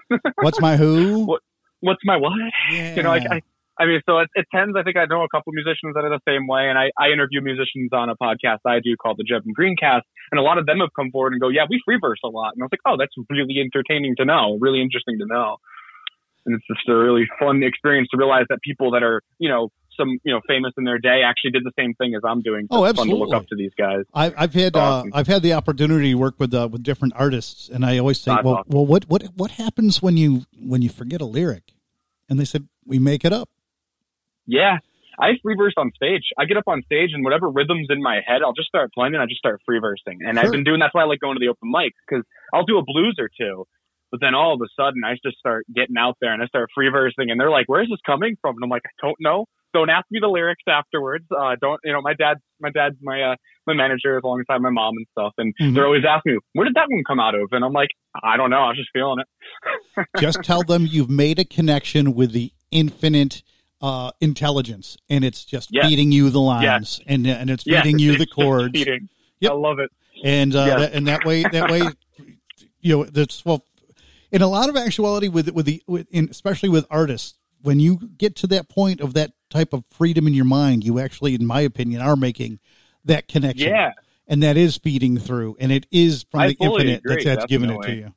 What's 0.45 0.59
my 0.61 0.75
who? 0.77 1.25
What- 1.25 1.41
What's 1.81 2.01
my 2.03 2.17
what?" 2.17 2.33
Yeah. 2.71 2.95
You 2.97 3.03
know, 3.03 3.09
like 3.09 3.23
I. 3.31 3.41
I 3.79 3.85
mean, 3.85 4.01
so 4.09 4.17
it, 4.17 4.29
it 4.33 4.47
tends. 4.51 4.75
I 4.75 4.81
think 4.81 4.97
I 4.97 5.05
know 5.05 5.21
a 5.21 5.29
couple 5.29 5.53
musicians 5.53 5.93
that 5.93 6.03
are 6.03 6.09
the 6.09 6.19
same 6.27 6.47
way, 6.47 6.67
and 6.67 6.79
I, 6.79 6.89
I 6.97 7.09
interview 7.09 7.41
musicians 7.41 7.89
on 7.93 8.09
a 8.09 8.15
podcast 8.15 8.65
I 8.65 8.79
do 8.79 8.95
called 8.97 9.17
the 9.17 9.23
Jeb 9.23 9.43
and 9.45 9.55
Greencast, 9.55 10.01
and 10.31 10.39
a 10.39 10.41
lot 10.41 10.57
of 10.57 10.65
them 10.65 10.79
have 10.79 10.89
come 10.95 11.11
forward 11.11 11.33
and 11.33 11.39
go, 11.39 11.49
"Yeah, 11.49 11.65
we 11.69 11.79
free 11.85 11.99
verse 12.01 12.17
a 12.25 12.27
lot," 12.29 12.53
and 12.55 12.63
I 12.63 12.65
was 12.65 12.71
like, 12.73 12.81
"Oh, 12.87 12.97
that's 12.97 13.13
really 13.29 13.59
entertaining 13.59 14.15
to 14.17 14.25
know, 14.25 14.57
really 14.59 14.81
interesting 14.81 15.19
to 15.19 15.27
know." 15.27 15.57
And 16.47 16.55
it's 16.55 16.65
just 16.65 16.89
a 16.89 16.95
really 16.95 17.27
fun 17.39 17.61
experience 17.61 18.07
to 18.13 18.17
realize 18.17 18.45
that 18.49 18.61
people 18.63 18.89
that 18.91 19.03
are, 19.03 19.21
you 19.37 19.49
know, 19.49 19.69
some 19.97 20.19
you 20.23 20.33
know 20.33 20.41
famous 20.47 20.73
in 20.77 20.83
their 20.83 20.99
day 20.99 21.21
actually 21.25 21.51
did 21.51 21.63
the 21.63 21.73
same 21.77 21.93
thing 21.95 22.15
as 22.15 22.21
I'm 22.23 22.41
doing. 22.41 22.67
Oh, 22.69 22.85
it's 22.85 22.97
fun 22.97 23.07
to 23.07 23.15
look 23.15 23.33
up 23.33 23.47
to 23.47 23.55
these 23.55 23.71
guys. 23.77 24.05
I've, 24.13 24.33
I've 24.37 24.53
had 24.53 24.75
uh, 24.75 25.03
I've 25.13 25.27
had 25.27 25.41
the 25.41 25.53
opportunity 25.53 26.11
to 26.11 26.15
work 26.15 26.35
with 26.39 26.53
uh, 26.53 26.69
with 26.71 26.83
different 26.83 27.13
artists, 27.17 27.69
and 27.69 27.85
I 27.85 27.97
always 27.97 28.19
say, 28.19 28.31
That's 28.31 28.45
well, 28.45 28.55
awesome. 28.57 28.71
well, 28.71 28.85
what 28.85 29.09
what 29.09 29.23
what 29.35 29.51
happens 29.51 30.01
when 30.01 30.17
you 30.17 30.45
when 30.59 30.81
you 30.81 30.89
forget 30.89 31.21
a 31.21 31.25
lyric? 31.25 31.73
And 32.29 32.39
they 32.39 32.45
said, 32.45 32.67
we 32.85 32.99
make 32.99 33.23
it 33.23 33.33
up. 33.33 33.49
Yeah. 34.45 34.79
I 35.19 35.31
free 35.41 35.55
verse 35.57 35.73
on 35.77 35.91
stage. 35.95 36.29
I 36.37 36.45
get 36.45 36.57
up 36.57 36.67
on 36.67 36.83
stage 36.85 37.09
and 37.13 37.23
whatever 37.23 37.49
rhythm's 37.49 37.87
in 37.89 38.03
my 38.03 38.21
head, 38.25 38.41
I'll 38.45 38.53
just 38.53 38.67
start 38.67 38.93
playing 38.93 39.15
and 39.15 39.23
I 39.23 39.25
just 39.25 39.39
start 39.39 39.61
free 39.65 39.79
versing. 39.79 40.19
And 40.21 40.37
Sure. 40.37 40.45
I've 40.45 40.51
been 40.51 40.63
doing 40.63 40.79
that's 40.79 40.93
why 40.93 41.01
I 41.01 41.05
like 41.05 41.19
going 41.19 41.35
to 41.35 41.39
the 41.39 41.47
open 41.47 41.73
mics 41.73 41.97
because 42.07 42.23
I'll 42.53 42.65
do 42.65 42.77
a 42.77 42.83
blues 42.83 43.15
or 43.17 43.29
two, 43.35 43.65
but 44.11 44.21
then 44.21 44.35
all 44.35 44.53
of 44.53 44.61
a 44.61 44.67
sudden 44.79 45.03
I 45.03 45.15
just 45.23 45.37
start 45.39 45.65
getting 45.73 45.97
out 45.97 46.17
there 46.21 46.33
and 46.33 46.43
I 46.43 46.45
start 46.47 46.69
free 46.75 46.89
versing 46.89 47.31
and 47.31 47.39
they're 47.39 47.49
like, 47.49 47.65
"Where's 47.67 47.89
this 47.89 47.99
coming 48.05 48.37
from?" 48.41 48.55
And 48.55 48.63
I'm 48.63 48.69
like, 48.69 48.83
"I 48.85 48.93
don't 49.01 49.17
know. 49.19 49.47
Don't 49.73 49.89
ask 49.89 50.05
me 50.09 50.19
the 50.21 50.27
lyrics 50.27 50.63
afterwards. 50.67 51.25
Uh, 51.31 51.55
don't 51.61 51.79
you 51.83 51.91
know? 51.93 52.01
My 52.01 52.13
dad's 52.13 52.39
my 52.59 52.69
dad's 52.71 52.95
my 53.01 53.21
uh, 53.21 53.35
my 53.65 53.73
manager 53.73 54.17
is 54.17 54.21
alongside 54.23 54.59
my 54.61 54.69
mom 54.69 54.95
and 54.97 55.05
stuff, 55.11 55.33
and 55.37 55.53
Mhm. 55.61 55.75
they're 55.75 55.85
always 55.85 56.03
asking 56.07 56.33
me, 56.33 56.39
"Where 56.53 56.65
did 56.65 56.75
that 56.75 56.87
one 56.89 57.03
come 57.05 57.19
out 57.19 57.35
of?" 57.35 57.49
And 57.51 57.63
I'm 57.65 57.73
like, 57.73 57.89
"I 58.23 58.37
don't 58.37 58.49
know. 58.49 58.57
I 58.61 58.67
was 58.69 58.77
just 58.77 58.89
feeling 58.93 59.19
it." 59.19 59.27
Just 60.17 60.43
tell 60.43 60.63
them 60.63 60.85
you've 60.87 61.09
made 61.09 61.37
a 61.39 61.45
connection 61.45 62.13
with 62.15 62.31
the 62.31 62.51
infinite 62.71 63.43
uh, 63.81 64.11
intelligence, 64.21 64.97
and 65.09 65.23
it's 65.25 65.43
just 65.45 65.69
Yes. 65.71 65.85
feeding 65.85 66.11
you 66.11 66.29
the 66.29 66.39
lines, 66.39 66.99
and 67.05 67.27
and 67.27 67.49
it's 67.49 67.63
Yeah, 67.65 67.81
feeding 67.81 67.99
you 67.99 68.15
the 68.15 68.25
chords. 68.25 68.79
Yep. 69.39 69.51
I 69.51 69.55
love 69.55 69.79
it. 69.79 69.91
and 70.23 70.55
uh, 70.55 70.79
that, 70.79 70.93
and 70.93 71.07
that 71.07 71.23
way 71.23 71.43
that 71.45 71.69
way 71.69 71.93
you 72.81 72.97
know 72.97 73.03
that's 73.03 73.45
well 73.45 73.63
in 74.31 74.41
a 74.41 74.47
lot 74.47 74.69
of 74.69 74.75
actuality 74.75 75.27
with 75.27 75.49
with 75.49 75.65
the 75.67 75.83
with, 75.87 76.07
in, 76.09 76.27
especially 76.29 76.69
with 76.69 76.85
artists 76.89 77.37
when 77.61 77.79
you 77.79 77.97
get 78.17 78.35
to 78.37 78.47
that 78.47 78.69
point 78.69 79.01
of 79.01 79.13
that 79.13 79.31
type 79.49 79.73
of 79.73 79.83
freedom 79.89 80.27
in 80.27 80.33
your 80.33 80.45
mind 80.45 80.83
you 80.83 80.99
actually 80.99 81.33
in 81.35 81.45
my 81.45 81.61
opinion 81.61 82.01
are 82.01 82.15
making 82.15 82.59
that 83.05 83.27
connection 83.27 83.69
Yeah. 83.69 83.91
and 84.27 84.43
that 84.43 84.57
is 84.57 84.77
feeding 84.77 85.17
through 85.17 85.55
and 85.59 85.71
it 85.71 85.85
is 85.91 86.25
from 86.29 86.41
I 86.41 86.47
the 86.49 86.57
infinite 86.59 87.01
that's, 87.05 87.23
that's 87.23 87.45
giving 87.45 87.69
it 87.69 87.81
to 87.83 87.93
you 87.95 88.13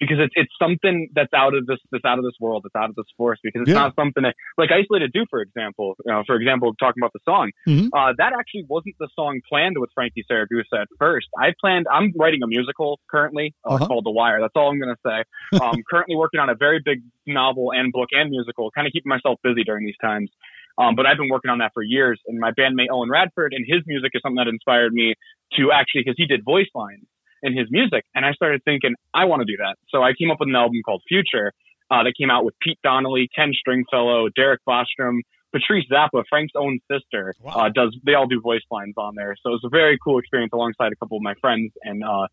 because 0.00 0.18
it's 0.20 0.32
it's 0.36 0.52
something 0.62 1.08
that's 1.12 1.34
out 1.34 1.54
of 1.54 1.66
this 1.66 1.78
that's 1.90 2.04
out 2.04 2.18
of 2.20 2.24
this 2.24 2.34
world, 2.38 2.62
that's 2.62 2.80
out 2.80 2.88
of 2.88 2.94
this 2.94 3.06
force. 3.16 3.40
Because 3.42 3.62
it's 3.62 3.70
Yeah. 3.70 3.82
not 3.82 3.96
something 3.96 4.22
that 4.22 4.36
like 4.56 4.70
isolated 4.70 5.10
do, 5.12 5.24
for 5.28 5.40
example. 5.40 5.96
You 6.06 6.12
know, 6.12 6.22
for 6.24 6.36
example, 6.36 6.72
talking 6.78 7.02
about 7.02 7.12
the 7.12 7.18
song, 7.24 7.50
Mhm. 7.66 7.88
uh, 7.92 8.12
that 8.16 8.32
actually 8.32 8.64
wasn't 8.68 8.94
the 9.00 9.08
song 9.16 9.40
planned 9.48 9.76
with 9.76 9.90
Frankie 9.96 10.22
Siragusa 10.30 10.82
at 10.82 10.88
first. 11.00 11.26
I 11.36 11.52
planned. 11.60 11.86
I'm 11.90 12.12
writing 12.16 12.44
a 12.44 12.46
musical 12.46 13.00
currently 13.10 13.56
uh, 13.64 13.70
Uh-huh. 13.74 13.86
called 13.88 14.04
The 14.04 14.12
Wire. 14.12 14.40
That's 14.40 14.52
all 14.54 14.70
I'm 14.70 14.78
going 14.78 14.94
to 14.94 15.00
say. 15.04 15.24
Um, 15.60 15.82
currently 15.90 16.14
working 16.14 16.38
on 16.38 16.48
a 16.48 16.54
very 16.54 16.78
big 16.78 17.02
novel 17.26 17.72
and 17.72 17.92
book 17.92 18.10
and 18.12 18.30
musical. 18.30 18.70
Kind 18.70 18.86
of 18.86 18.92
keeping 18.92 19.10
myself 19.10 19.40
busy 19.42 19.64
during 19.64 19.84
these 19.84 19.98
times. 20.00 20.30
Um, 20.78 20.94
but 20.94 21.06
I've 21.06 21.16
been 21.18 21.28
working 21.28 21.50
on 21.50 21.58
that 21.58 21.72
for 21.74 21.82
years. 21.82 22.20
And 22.26 22.38
my 22.38 22.52
bandmate 22.52 22.86
Owen 22.92 23.10
Radford 23.10 23.52
and 23.52 23.64
his 23.66 23.82
music 23.86 24.12
is 24.14 24.22
something 24.22 24.36
that 24.36 24.46
inspired 24.48 24.92
me 24.92 25.14
to 25.58 25.72
actually 25.72 26.02
because 26.04 26.14
he 26.16 26.26
did 26.26 26.44
voice 26.44 26.70
lines 26.74 27.04
in 27.42 27.56
his 27.56 27.66
music. 27.70 28.04
And 28.14 28.24
I 28.24 28.32
started 28.32 28.62
thinking, 28.64 28.94
I 29.12 29.24
want 29.24 29.40
to 29.40 29.46
do 29.46 29.56
that. 29.58 29.76
So 29.88 30.02
I 30.02 30.12
came 30.18 30.30
up 30.30 30.38
with 30.40 30.48
an 30.48 30.56
album 30.56 30.78
called 30.84 31.02
Future 31.08 31.52
uh, 31.90 32.04
that 32.04 32.14
came 32.18 32.30
out 32.30 32.44
with 32.44 32.54
Pete 32.62 32.78
Donnelly, 32.84 33.28
Ken 33.34 33.52
Stringfellow, 33.54 34.28
Derek 34.36 34.60
Bostrom, 34.68 35.18
Patrice 35.52 35.86
Zappa, 35.90 36.22
Frank's 36.28 36.52
own 36.54 36.78
sister, 36.90 37.34
Wow. 37.40 37.52
uh, 37.54 37.68
does. 37.74 37.96
They 38.04 38.14
all 38.14 38.26
do 38.26 38.40
voice 38.40 38.60
lines 38.70 38.94
on 38.98 39.14
there, 39.16 39.34
so 39.42 39.48
it 39.50 39.52
was 39.52 39.64
a 39.64 39.70
very 39.70 39.98
cool 40.04 40.18
experience 40.18 40.50
alongside 40.52 40.92
a 40.92 40.96
couple 40.96 41.16
of 41.16 41.22
my 41.22 41.34
friends 41.40 41.72
and 41.82 42.04
uh, 42.04 42.26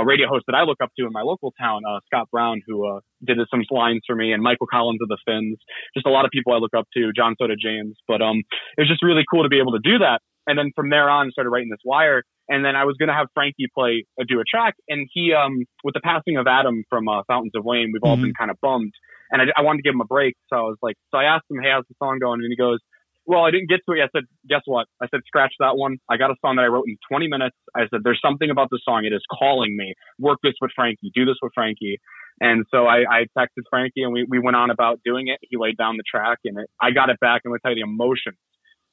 a 0.00 0.04
radio 0.04 0.28
host 0.28 0.44
that 0.46 0.54
I 0.54 0.62
look 0.62 0.78
up 0.82 0.90
to 0.98 1.06
in 1.06 1.12
my 1.12 1.22
local 1.22 1.52
town, 1.58 1.82
uh, 1.88 2.00
Scott 2.06 2.28
Brown, 2.30 2.60
who 2.66 2.86
uh, 2.86 3.00
did 3.24 3.38
some 3.50 3.62
lines 3.70 4.02
for 4.06 4.14
me, 4.14 4.32
and 4.32 4.42
Michael 4.42 4.66
Collins 4.66 5.00
of 5.02 5.08
the 5.08 5.18
Finns. 5.26 5.58
Just 5.94 6.06
a 6.06 6.10
lot 6.10 6.24
of 6.24 6.30
people 6.30 6.52
I 6.52 6.58
look 6.58 6.74
up 6.76 6.86
to, 6.96 7.12
John 7.14 7.34
Soda 7.40 7.54
James. 7.56 7.96
But 8.06 8.20
um, 8.22 8.38
it 8.76 8.80
was 8.82 8.88
just 8.88 9.02
really 9.02 9.24
cool 9.30 9.42
to 9.42 9.48
be 9.48 9.58
able 9.58 9.72
to 9.72 9.80
do 9.82 9.98
that. 9.98 10.20
And 10.46 10.56
then 10.58 10.70
from 10.76 10.90
there 10.90 11.08
on, 11.10 11.30
started 11.32 11.50
writing 11.50 11.70
this 11.70 11.80
wire. 11.84 12.22
And 12.48 12.64
then 12.64 12.76
I 12.76 12.84
was 12.84 12.94
going 12.96 13.08
to 13.08 13.14
have 13.14 13.26
Frankie 13.34 13.66
play 13.74 14.04
uh, 14.20 14.24
do 14.28 14.38
a 14.38 14.44
track, 14.44 14.74
and 14.88 15.08
he, 15.12 15.32
um, 15.32 15.64
with 15.82 15.94
the 15.94 16.00
passing 16.00 16.36
of 16.36 16.46
Adam 16.46 16.84
from 16.88 17.08
uh, 17.08 17.22
Fountains 17.26 17.52
of 17.56 17.64
Wayne, 17.64 17.90
we've 17.92 18.04
all 18.04 18.16
Mhm. 18.16 18.22
been 18.22 18.34
kind 18.38 18.50
of 18.52 18.56
bummed. 18.62 18.92
And 19.32 19.42
I, 19.42 19.46
I 19.58 19.62
wanted 19.62 19.78
to 19.78 19.82
give 19.82 19.94
him 19.94 20.00
a 20.00 20.04
break, 20.06 20.34
so 20.48 20.56
I 20.56 20.60
was 20.62 20.78
like, 20.80 20.94
so 21.10 21.18
I 21.18 21.24
asked 21.24 21.46
him, 21.50 21.58
"Hey, 21.60 21.70
how's 21.74 21.82
the 21.88 21.96
song 21.98 22.20
going?" 22.20 22.38
And 22.44 22.52
he 22.52 22.56
goes, 22.56 22.78
"Well, 23.26 23.44
I 23.44 23.50
didn't 23.50 23.68
get 23.68 23.80
to 23.86 23.92
it. 23.94 23.98
yet." 23.98 24.10
I 24.14 24.18
said, 24.20 24.24
"Guess 24.48 24.62
what?" 24.66 24.86
I 25.02 25.06
said, 25.08 25.20
"Scratch 25.26 25.52
that 25.60 25.76
one. 25.76 25.98
I 26.08 26.16
got 26.16 26.30
a 26.30 26.36
song 26.40 26.56
that 26.56 26.62
I 26.62 26.68
wrote 26.68 26.84
in 26.86 26.96
20 27.10 27.28
minutes." 27.28 27.56
I 27.74 27.88
said, 27.88 28.00
"There's 28.04 28.20
something 28.20 28.50
about 28.50 28.68
the 28.70 28.80
song. 28.84 29.04
It 29.04 29.12
is 29.12 29.22
calling 29.38 29.76
me. 29.76 29.94
Work 30.18 30.38
this 30.42 30.54
with 30.60 30.70
Frankie. 30.74 31.10
Do 31.14 31.24
this 31.24 31.36
with 31.42 31.52
Frankie." 31.54 31.98
And 32.40 32.66
so 32.70 32.86
I, 32.86 33.04
I 33.10 33.26
texted 33.36 33.64
Frankie, 33.70 34.02
and 34.02 34.12
we 34.12 34.24
we 34.28 34.38
went 34.38 34.56
on 34.56 34.70
about 34.70 35.00
doing 35.04 35.28
it. 35.28 35.38
He 35.42 35.56
laid 35.56 35.76
down 35.76 35.96
the 35.96 36.04
track, 36.08 36.38
and 36.44 36.58
it, 36.58 36.66
I 36.80 36.90
got 36.90 37.08
it 37.10 37.18
back. 37.20 37.42
And 37.44 37.52
I'm 37.52 37.58
tell 37.64 37.76
you 37.76 37.82
the 37.84 37.90
emotion 37.90 38.34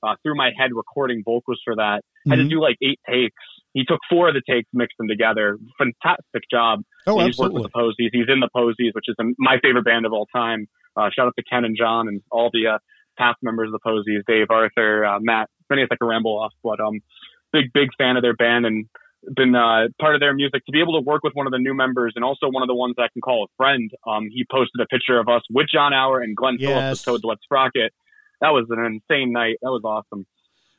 uh, 0.01 0.15
through 0.23 0.35
my 0.35 0.51
head 0.57 0.71
recording 0.73 1.23
vocals 1.25 1.61
for 1.63 1.75
that. 1.75 2.01
I 2.25 2.29
had 2.31 2.35
to 2.37 2.43
Mhm. 2.45 2.49
do 2.49 2.61
like 2.61 2.77
eight 2.81 2.99
takes. 3.09 3.35
He 3.73 3.85
took 3.85 3.99
four 4.09 4.27
of 4.29 4.33
the 4.33 4.41
takes, 4.49 4.69
mixed 4.73 4.97
them 4.97 5.07
together. 5.07 5.57
Fantastic 5.77 6.43
job. 6.51 6.81
Oh, 7.07 7.19
He's 7.25 7.37
worked 7.37 7.53
with 7.53 7.63
the 7.63 7.69
Posies. 7.69 8.09
He's 8.11 8.27
in 8.29 8.39
the 8.39 8.49
Posies, 8.55 8.91
which 8.93 9.05
is 9.07 9.15
my 9.37 9.57
favorite 9.61 9.83
band 9.85 10.05
of 10.05 10.13
all 10.13 10.27
time. 10.33 10.67
Uh, 10.95 11.09
shout 11.09 11.27
out 11.27 11.33
to 11.37 11.43
Ken 11.43 11.65
and 11.65 11.75
John 11.77 12.07
and 12.07 12.21
all 12.31 12.49
the 12.53 12.67
uh, 12.67 12.77
past 13.17 13.37
members 13.41 13.67
of 13.67 13.73
the 13.73 13.79
Posies, 13.79 14.23
Dave, 14.27 14.47
Arthur, 14.49 15.05
uh, 15.05 15.19
Matt. 15.21 15.49
Many 15.69 15.83
like 15.89 15.99
a 16.01 16.05
ramble 16.05 16.39
off, 16.39 16.53
but 16.63 16.79
um, 16.79 16.99
big 17.51 17.73
big 17.73 17.89
fan 17.97 18.15
of 18.17 18.21
their 18.21 18.35
band 18.35 18.65
and 18.65 18.85
been 19.35 19.55
uh, 19.55 19.87
part 19.99 20.15
of 20.15 20.19
their 20.19 20.33
music. 20.33 20.65
To 20.65 20.71
be 20.71 20.81
able 20.81 20.99
to 20.99 21.05
work 21.05 21.23
with 21.23 21.33
one 21.33 21.47
of 21.47 21.51
the 21.51 21.59
new 21.59 21.73
members 21.73 22.13
and 22.15 22.23
also 22.23 22.49
one 22.49 22.61
of 22.61 22.67
the 22.67 22.75
ones 22.75 22.95
I 22.97 23.07
can 23.13 23.21
call 23.21 23.45
a 23.45 23.47
friend. 23.57 23.89
Um, 24.05 24.27
he 24.31 24.45
posted 24.51 24.81
a 24.81 24.85
picture 24.85 25.19
of 25.19 25.27
us 25.27 25.41
with 25.49 25.67
Jon 25.73 25.93
Auer 25.93 26.21
and 26.21 26.35
Glen 26.35 26.57
Yes. 26.59 26.69
Phillips 26.69 26.99
of 26.99 27.05
Toad 27.05 27.21
the 27.23 27.27
Wet 27.27 27.37
Sprocket. 27.43 27.93
That 28.41 28.49
was 28.49 28.65
an 28.69 28.79
insane 28.83 29.31
night. 29.31 29.57
That 29.61 29.69
was 29.69 29.81
awesome. 29.85 30.25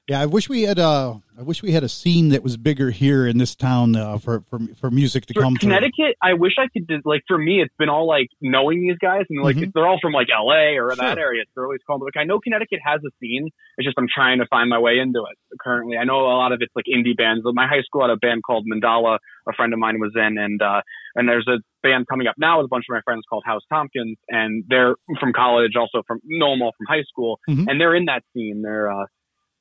Yeah, 0.06 0.20
I 0.20 0.26
wish 0.26 0.50
we 0.50 0.62
had 0.62 0.78
uh 0.78 1.14
I 1.36 1.42
wish 1.42 1.62
we 1.62 1.72
had 1.72 1.82
a 1.82 1.88
scene 1.88 2.28
that 2.28 2.42
was 2.44 2.56
bigger 2.58 2.90
here 2.90 3.26
in 3.26 3.38
this 3.38 3.56
town 3.56 3.96
uh, 3.96 4.18
for 4.18 4.42
for 4.50 4.60
for 4.78 4.90
music 4.90 5.24
to 5.26 5.34
for 5.34 5.40
come. 5.40 5.56
Connecticut, 5.56 6.14
I 6.22 6.34
wish 6.34 6.52
I 6.58 6.68
could. 6.68 6.86
Like 7.06 7.22
for 7.26 7.38
me, 7.38 7.60
it's 7.62 7.74
been 7.78 7.88
all 7.88 8.06
like 8.06 8.28
knowing 8.42 8.82
these 8.86 8.98
guys, 8.98 9.22
and 9.30 9.42
like 9.42 9.56
Mhm. 9.56 9.72
they're 9.72 9.86
all 9.86 9.98
from 10.00 10.12
like 10.12 10.28
L.A. 10.30 10.76
or 10.78 10.94
that 10.94 11.16
Sure. 11.16 11.18
area. 11.18 11.42
It's 11.42 11.50
always 11.56 11.80
called. 11.86 12.02
Like 12.02 12.18
I 12.18 12.24
know 12.24 12.38
Connecticut 12.38 12.80
has 12.84 13.00
a 13.02 13.10
scene. 13.18 13.48
It's 13.78 13.86
just 13.86 13.98
I'm 13.98 14.06
trying 14.14 14.38
to 14.40 14.46
find 14.46 14.68
my 14.68 14.78
way 14.78 14.98
into 14.98 15.20
it 15.20 15.58
currently. 15.58 15.96
I 15.96 16.04
know 16.04 16.20
a 16.20 16.36
lot 16.36 16.52
of 16.52 16.60
it's 16.60 16.74
like 16.76 16.84
indie 16.86 17.16
bands. 17.16 17.40
My 17.46 17.66
high 17.66 17.82
school 17.82 18.02
had 18.02 18.10
a 18.10 18.16
band 18.16 18.42
called 18.46 18.66
Mandala. 18.70 19.18
A 19.48 19.52
friend 19.54 19.72
of 19.72 19.78
mine 19.78 19.98
was 20.00 20.12
in, 20.14 20.38
and 20.38 20.60
uh, 20.62 20.82
and 21.16 21.26
there's 21.28 21.48
a 21.48 21.58
band 21.82 22.06
coming 22.08 22.26
up 22.26 22.34
now 22.38 22.58
with 22.58 22.66
a 22.66 22.68
bunch 22.68 22.84
of 22.88 22.94
my 22.94 23.00
friends 23.04 23.22
called 23.28 23.42
House 23.46 23.62
Tompkins, 23.72 24.18
and 24.28 24.64
they're 24.68 24.94
from 25.18 25.32
college, 25.32 25.72
also 25.76 26.02
from 26.06 26.20
know 26.24 26.50
them 26.52 26.62
all 26.62 26.72
from 26.76 26.86
high 26.88 27.02
school, 27.02 27.40
Mhm. 27.48 27.66
and 27.68 27.80
they're 27.80 27.94
in 27.96 28.04
that 28.04 28.22
scene. 28.34 28.62
They're 28.62 28.90
uh, 28.92 29.06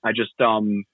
I 0.04 0.12
just 0.12 0.40
um 0.42 0.86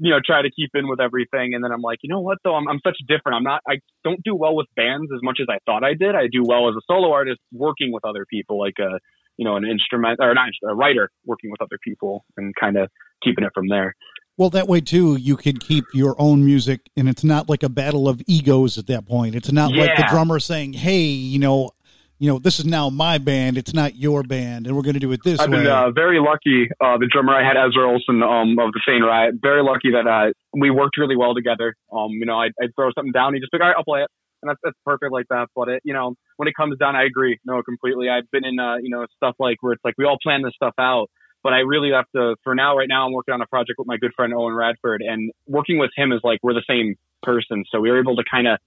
you 0.00 0.10
know, 0.10 0.20
try 0.24 0.42
to 0.42 0.50
keep 0.50 0.70
in 0.74 0.88
with 0.88 1.00
everything. 1.00 1.54
And 1.54 1.62
then 1.62 1.72
I'm 1.72 1.82
like, 1.82 1.98
you 2.02 2.08
know 2.08 2.20
what 2.20 2.38
though? 2.44 2.54
I'm, 2.54 2.68
I'm 2.68 2.80
such 2.84 2.96
different. 3.06 3.36
I'm 3.36 3.42
not, 3.42 3.62
I 3.68 3.80
don't 4.04 4.22
do 4.22 4.34
well 4.34 4.54
with 4.54 4.66
bands 4.76 5.10
as 5.12 5.20
much 5.22 5.38
as 5.40 5.46
I 5.50 5.58
thought 5.66 5.84
I 5.84 5.94
did. 5.94 6.14
I 6.14 6.28
do 6.30 6.44
well 6.44 6.68
as 6.68 6.74
a 6.76 6.80
solo 6.86 7.12
artist 7.12 7.40
working 7.52 7.92
with 7.92 8.04
other 8.04 8.24
people, 8.30 8.58
like 8.58 8.76
a, 8.78 8.98
you 9.36 9.44
know, 9.44 9.56
an 9.56 9.64
instrument 9.64 10.18
or 10.20 10.34
not 10.34 10.50
a 10.68 10.74
writer 10.74 11.10
working 11.24 11.50
with 11.50 11.60
other 11.60 11.78
people 11.82 12.24
and 12.36 12.54
kind 12.58 12.76
of 12.76 12.90
keeping 13.22 13.44
it 13.44 13.50
from 13.54 13.68
there. 13.68 13.94
Well, 14.36 14.50
that 14.50 14.68
way 14.68 14.80
too, 14.80 15.16
you 15.16 15.36
can 15.36 15.56
keep 15.56 15.84
your 15.92 16.14
own 16.16 16.44
music, 16.44 16.88
and 16.96 17.08
it's 17.08 17.24
not 17.24 17.48
like 17.48 17.64
a 17.64 17.68
battle 17.68 18.08
of 18.08 18.22
egos 18.28 18.78
at 18.78 18.86
that 18.86 19.04
point. 19.04 19.34
It's 19.34 19.50
not 19.50 19.72
like 19.72 19.96
the 19.96 20.06
drummer 20.08 20.38
saying, 20.38 20.74
"Hey, 20.74 21.00
you 21.00 21.40
know, 21.40 21.72
you 22.18 22.28
know, 22.28 22.38
this 22.38 22.58
is 22.58 22.64
now 22.64 22.90
my 22.90 23.18
band. 23.18 23.56
It's 23.58 23.74
not 23.74 23.96
your 23.96 24.22
band, 24.22 24.66
and 24.66 24.76
we're 24.76 24.82
going 24.82 24.94
to 24.94 25.00
do 25.00 25.12
it 25.12 25.22
this 25.22 25.38
way. 25.38 25.44
I've 25.44 25.50
been 25.50 25.66
uh, 25.66 25.90
very 25.90 26.20
lucky. 26.20 26.68
Uh, 26.80 26.98
the 26.98 27.08
drummer 27.10 27.32
I 27.32 27.46
had, 27.46 27.56
Ezra 27.56 27.88
Olson 27.88 28.22
um, 28.22 28.58
of 28.58 28.72
the 28.72 28.80
Sane 28.86 29.02
Riot, 29.02 29.36
very 29.40 29.62
lucky 29.62 29.92
that 29.92 30.06
uh, 30.06 30.32
we 30.52 30.70
worked 30.70 30.98
really 30.98 31.16
well 31.16 31.34
together. 31.34 31.74
Um, 31.92 32.10
you 32.10 32.26
know, 32.26 32.38
I'd, 32.38 32.52
I'd 32.60 32.74
throw 32.74 32.90
something 32.92 33.12
down, 33.12 33.34
he 33.34 33.40
just 33.40 33.52
like, 33.52 33.62
all 33.62 33.68
right, 33.68 33.76
I'll 33.76 33.84
play 33.84 34.02
it. 34.02 34.10
And 34.40 34.48
that's, 34.50 34.60
that's 34.62 34.76
perfect 34.84 35.12
like 35.12 35.26
that. 35.30 35.48
But 35.54 35.68
it, 35.68 35.82
you 35.84 35.92
know, 35.92 36.14
when 36.36 36.46
it 36.46 36.54
comes 36.54 36.78
down, 36.78 36.94
I 36.94 37.04
agree. 37.04 37.38
No, 37.44 37.60
completely. 37.62 38.08
I've 38.08 38.30
been 38.30 38.44
in, 38.44 38.58
uh, 38.60 38.76
you 38.76 38.88
know, 38.88 39.04
stuff 39.16 39.34
like 39.40 39.56
where 39.60 39.72
it's 39.72 39.84
like 39.84 39.94
we 39.98 40.04
all 40.04 40.18
plan 40.22 40.42
this 40.42 40.54
stuff 40.54 40.74
out. 40.78 41.10
But 41.42 41.54
I 41.54 41.58
really 41.58 41.90
have 41.90 42.06
to, 42.14 42.36
for 42.44 42.54
now, 42.54 42.76
right 42.76 42.88
now, 42.88 43.06
I'm 43.06 43.12
working 43.12 43.34
on 43.34 43.40
a 43.40 43.46
project 43.46 43.78
with 43.78 43.88
my 43.88 43.96
good 43.96 44.12
friend 44.14 44.32
Owen 44.32 44.54
Radford. 44.54 45.02
And 45.02 45.32
working 45.46 45.78
with 45.78 45.90
him 45.96 46.12
is 46.12 46.20
like 46.22 46.38
we're 46.42 46.54
the 46.54 46.64
same 46.68 46.94
person. 47.22 47.64
So 47.70 47.80
we 47.80 47.90
were 47.90 47.98
able 48.00 48.16
to 48.16 48.24
kind 48.30 48.46
of, 48.46 48.58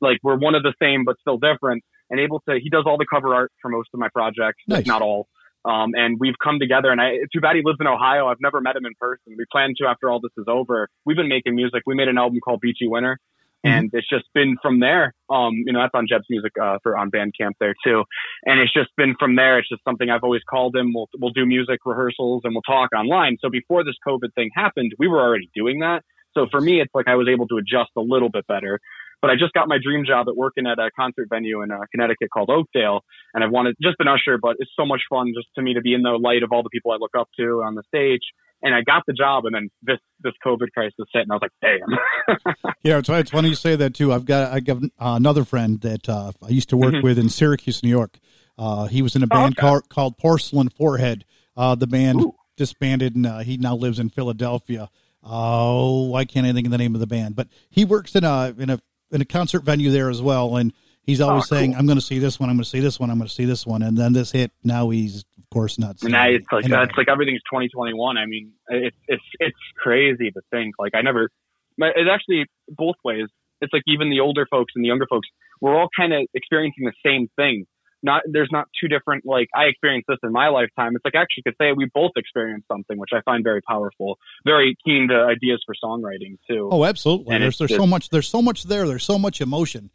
like, 0.00 0.18
we're 0.22 0.38
one 0.38 0.54
of 0.54 0.62
the 0.62 0.72
same, 0.80 1.04
but 1.04 1.16
still 1.20 1.36
different. 1.38 1.82
And 2.10 2.20
able 2.20 2.40
to, 2.48 2.58
he 2.62 2.70
does 2.70 2.84
all 2.86 2.96
the 2.96 3.06
cover 3.06 3.34
art 3.34 3.52
for 3.60 3.68
most 3.70 3.88
of 3.92 4.00
my 4.00 4.08
projects, 4.08 4.62
Nice. 4.66 4.86
not 4.86 5.02
all. 5.02 5.28
Um, 5.64 5.90
and 5.94 6.18
we've 6.18 6.38
come 6.42 6.58
together 6.60 6.90
and 6.90 7.00
I, 7.00 7.18
too 7.32 7.40
bad 7.40 7.56
he 7.56 7.62
lives 7.64 7.78
in 7.80 7.86
Ohio. 7.86 8.28
I've 8.28 8.40
never 8.40 8.60
met 8.60 8.76
him 8.76 8.86
in 8.86 8.92
person. 8.98 9.34
We 9.36 9.44
plan 9.50 9.74
to 9.78 9.86
after 9.88 10.08
all 10.10 10.20
this 10.20 10.32
is 10.38 10.46
over. 10.48 10.88
We've 11.04 11.16
been 11.16 11.28
making 11.28 11.56
music. 11.56 11.82
We 11.84 11.94
made 11.94 12.08
an 12.08 12.16
album 12.16 12.38
called 12.42 12.60
Beachy 12.60 12.88
Winter 12.88 13.18
and 13.64 13.90
it's 13.92 14.08
just 14.08 14.24
been 14.34 14.56
from 14.62 14.80
there. 14.80 15.14
Um, 15.28 15.54
you 15.66 15.72
know, 15.72 15.80
that's 15.80 15.94
on 15.94 16.06
Jeb's 16.08 16.26
music, 16.30 16.52
uh, 16.60 16.78
for 16.82 16.96
on 16.96 17.10
Bandcamp 17.10 17.52
there 17.58 17.74
too. 17.84 18.04
And 18.44 18.60
it's 18.60 18.72
just 18.72 18.90
been 18.96 19.14
from 19.18 19.36
there. 19.36 19.58
It's 19.58 19.68
just 19.68 19.82
something 19.84 20.08
I've 20.08 20.22
always 20.22 20.42
called 20.48 20.76
him. 20.76 20.92
We'll, 20.94 21.08
we'll 21.18 21.32
do 21.32 21.44
music 21.44 21.80
rehearsals 21.84 22.42
and 22.44 22.54
we'll 22.54 22.62
talk 22.62 22.90
online. 22.96 23.36
So 23.40 23.50
before 23.50 23.84
this 23.84 23.96
COVID 24.06 24.34
thing 24.34 24.50
happened, 24.54 24.92
we 24.98 25.08
were 25.08 25.20
already 25.20 25.50
doing 25.54 25.80
that. 25.80 26.02
So 26.34 26.46
for 26.50 26.60
me, 26.60 26.80
it's 26.80 26.94
like 26.94 27.08
I 27.08 27.16
was 27.16 27.28
able 27.28 27.48
to 27.48 27.56
adjust 27.56 27.90
a 27.96 28.00
little 28.00 28.28
bit 28.28 28.46
better. 28.46 28.80
But 29.20 29.30
I 29.30 29.34
just 29.34 29.52
got 29.52 29.66
my 29.68 29.78
dream 29.82 30.04
job 30.06 30.28
at 30.28 30.36
working 30.36 30.66
at 30.66 30.78
a 30.78 30.90
concert 30.98 31.28
venue 31.28 31.62
in 31.62 31.70
uh, 31.72 31.78
Connecticut 31.90 32.28
called 32.32 32.50
Oakdale, 32.50 33.00
and 33.34 33.42
I've 33.42 33.50
wanted 33.50 33.74
just 33.82 33.96
an 33.98 34.06
usher. 34.08 34.38
But 34.40 34.56
it's 34.60 34.70
so 34.78 34.86
much 34.86 35.02
fun 35.10 35.32
just 35.36 35.48
to 35.56 35.62
me 35.62 35.74
to 35.74 35.80
be 35.80 35.94
in 35.94 36.02
the 36.02 36.10
light 36.10 36.42
of 36.42 36.52
all 36.52 36.62
the 36.62 36.70
people 36.70 36.92
I 36.92 36.96
look 37.00 37.12
up 37.18 37.28
to 37.38 37.62
on 37.64 37.74
the 37.74 37.82
stage. 37.88 38.22
And 38.60 38.74
I 38.74 38.80
got 38.82 39.04
the 39.06 39.12
job, 39.12 39.44
and 39.46 39.54
then 39.54 39.70
this 39.82 39.98
this 40.20 40.32
COVID 40.44 40.72
crisis 40.72 41.06
hit, 41.12 41.22
and 41.22 41.30
I 41.32 41.34
was 41.36 41.42
like, 41.42 41.52
damn. 41.62 42.54
Yeah, 42.82 42.98
it's, 42.98 43.08
it's 43.08 43.30
funny 43.30 43.48
you 43.50 43.54
say 43.54 43.76
that 43.76 43.94
too. 43.94 44.12
I've 44.12 44.24
got 44.24 44.52
I 44.52 44.60
got 44.60 44.82
uh, 44.82 44.88
another 44.98 45.44
friend 45.44 45.80
that 45.82 46.08
uh, 46.08 46.32
I 46.42 46.48
used 46.48 46.68
to 46.70 46.76
work 46.76 46.94
Mhm. 46.94 47.02
with 47.02 47.18
in 47.18 47.28
Syracuse, 47.28 47.82
New 47.82 47.88
York. 47.88 48.18
Uh, 48.56 48.86
he 48.86 49.02
was 49.02 49.14
in 49.14 49.22
a 49.22 49.26
band 49.28 49.56
okay. 49.56 49.60
called, 49.60 49.88
called 49.88 50.18
Porcelain 50.18 50.68
Forehead. 50.68 51.24
Uh, 51.56 51.74
the 51.76 51.86
band 51.86 52.20
Ooh. 52.20 52.34
disbanded, 52.56 53.14
and 53.14 53.26
uh, 53.26 53.38
he 53.40 53.56
now 53.56 53.76
lives 53.76 53.98
in 54.00 54.10
Philadelphia. 54.10 54.90
Oh, 55.22 56.08
why 56.08 56.24
can't 56.24 56.46
I 56.46 56.52
think 56.52 56.66
of 56.66 56.70
the 56.72 56.78
name 56.78 56.94
of 56.94 57.00
the 57.00 57.06
band? 57.06 57.36
But 57.36 57.48
he 57.70 57.84
works 57.84 58.14
in 58.16 58.24
a 58.24 58.54
in 58.58 58.70
a 58.70 58.80
in 59.10 59.20
a 59.20 59.24
concert 59.24 59.64
venue 59.64 59.90
there 59.90 60.10
as 60.10 60.20
well, 60.22 60.56
and 60.56 60.72
he's 61.02 61.20
always 61.20 61.44
Oh, 61.44 61.56
saying, 61.56 61.72
cool. 61.72 61.80
"I'm 61.80 61.86
going 61.86 61.98
to 61.98 62.04
see 62.04 62.18
this 62.18 62.38
one. 62.38 62.50
I'm 62.50 62.56
going 62.56 62.64
to 62.64 62.70
see 62.70 62.80
this 62.80 62.98
one. 63.00 63.10
I'm 63.10 63.18
going 63.18 63.28
to 63.28 63.34
see 63.34 63.44
this 63.44 63.66
one." 63.66 63.82
And 63.82 63.96
then 63.96 64.12
this 64.12 64.32
hit. 64.32 64.52
Now 64.64 64.90
he's 64.90 65.24
of 65.38 65.50
course 65.50 65.78
not. 65.78 65.96
And 66.02 66.12
now 66.12 66.26
it's 66.28 66.46
like 66.52 66.64
anything. 66.64 66.82
it's 66.82 66.98
like 66.98 67.08
everything's 67.08 67.42
2021. 67.50 68.18
I 68.18 68.26
mean, 68.26 68.52
it's 68.68 68.96
it's 69.06 69.22
it's 69.40 69.56
crazy 69.78 70.30
to 70.30 70.40
think. 70.50 70.74
Like 70.78 70.94
I 70.94 71.02
never. 71.02 71.30
It's 71.78 72.10
actually 72.10 72.46
both 72.68 72.96
ways. 73.04 73.26
It's 73.60 73.72
like 73.72 73.82
even 73.86 74.10
the 74.10 74.20
older 74.20 74.46
folks 74.50 74.72
and 74.76 74.84
the 74.84 74.88
younger 74.88 75.06
folks, 75.08 75.28
we're 75.60 75.76
all 75.76 75.88
kind 75.96 76.12
of 76.12 76.22
experiencing 76.34 76.84
the 76.84 76.92
same 77.04 77.28
thing. 77.36 77.66
Not 78.02 78.22
there's 78.26 78.48
not 78.52 78.68
two 78.80 78.88
different. 78.88 79.26
Like 79.26 79.48
I 79.54 79.64
experienced 79.64 80.06
this 80.08 80.18
in 80.22 80.32
my 80.32 80.48
lifetime. 80.48 80.94
It's 80.94 81.04
like 81.04 81.16
I 81.16 81.22
actually 81.22 81.42
could 81.44 81.56
say 81.60 81.72
we 81.72 81.90
both 81.92 82.12
experienced 82.16 82.68
something, 82.68 82.96
which 82.96 83.10
I 83.12 83.20
find 83.22 83.42
very 83.42 83.60
powerful. 83.60 84.18
Very 84.44 84.76
keen 84.84 85.08
to 85.08 85.14
ideas 85.16 85.62
for 85.66 85.74
songwriting 85.82 86.38
too. 86.48 86.68
Oh, 86.70 86.84
absolutely. 86.84 87.34
And 87.34 87.42
there's 87.42 87.58
there's 87.58 87.74
so 87.74 87.86
much 87.86 88.10
there's 88.10 88.28
so 88.28 88.40
much 88.40 88.64
there. 88.64 88.86
There's 88.86 89.04
so 89.04 89.18
much 89.18 89.40
emotion. 89.40 89.90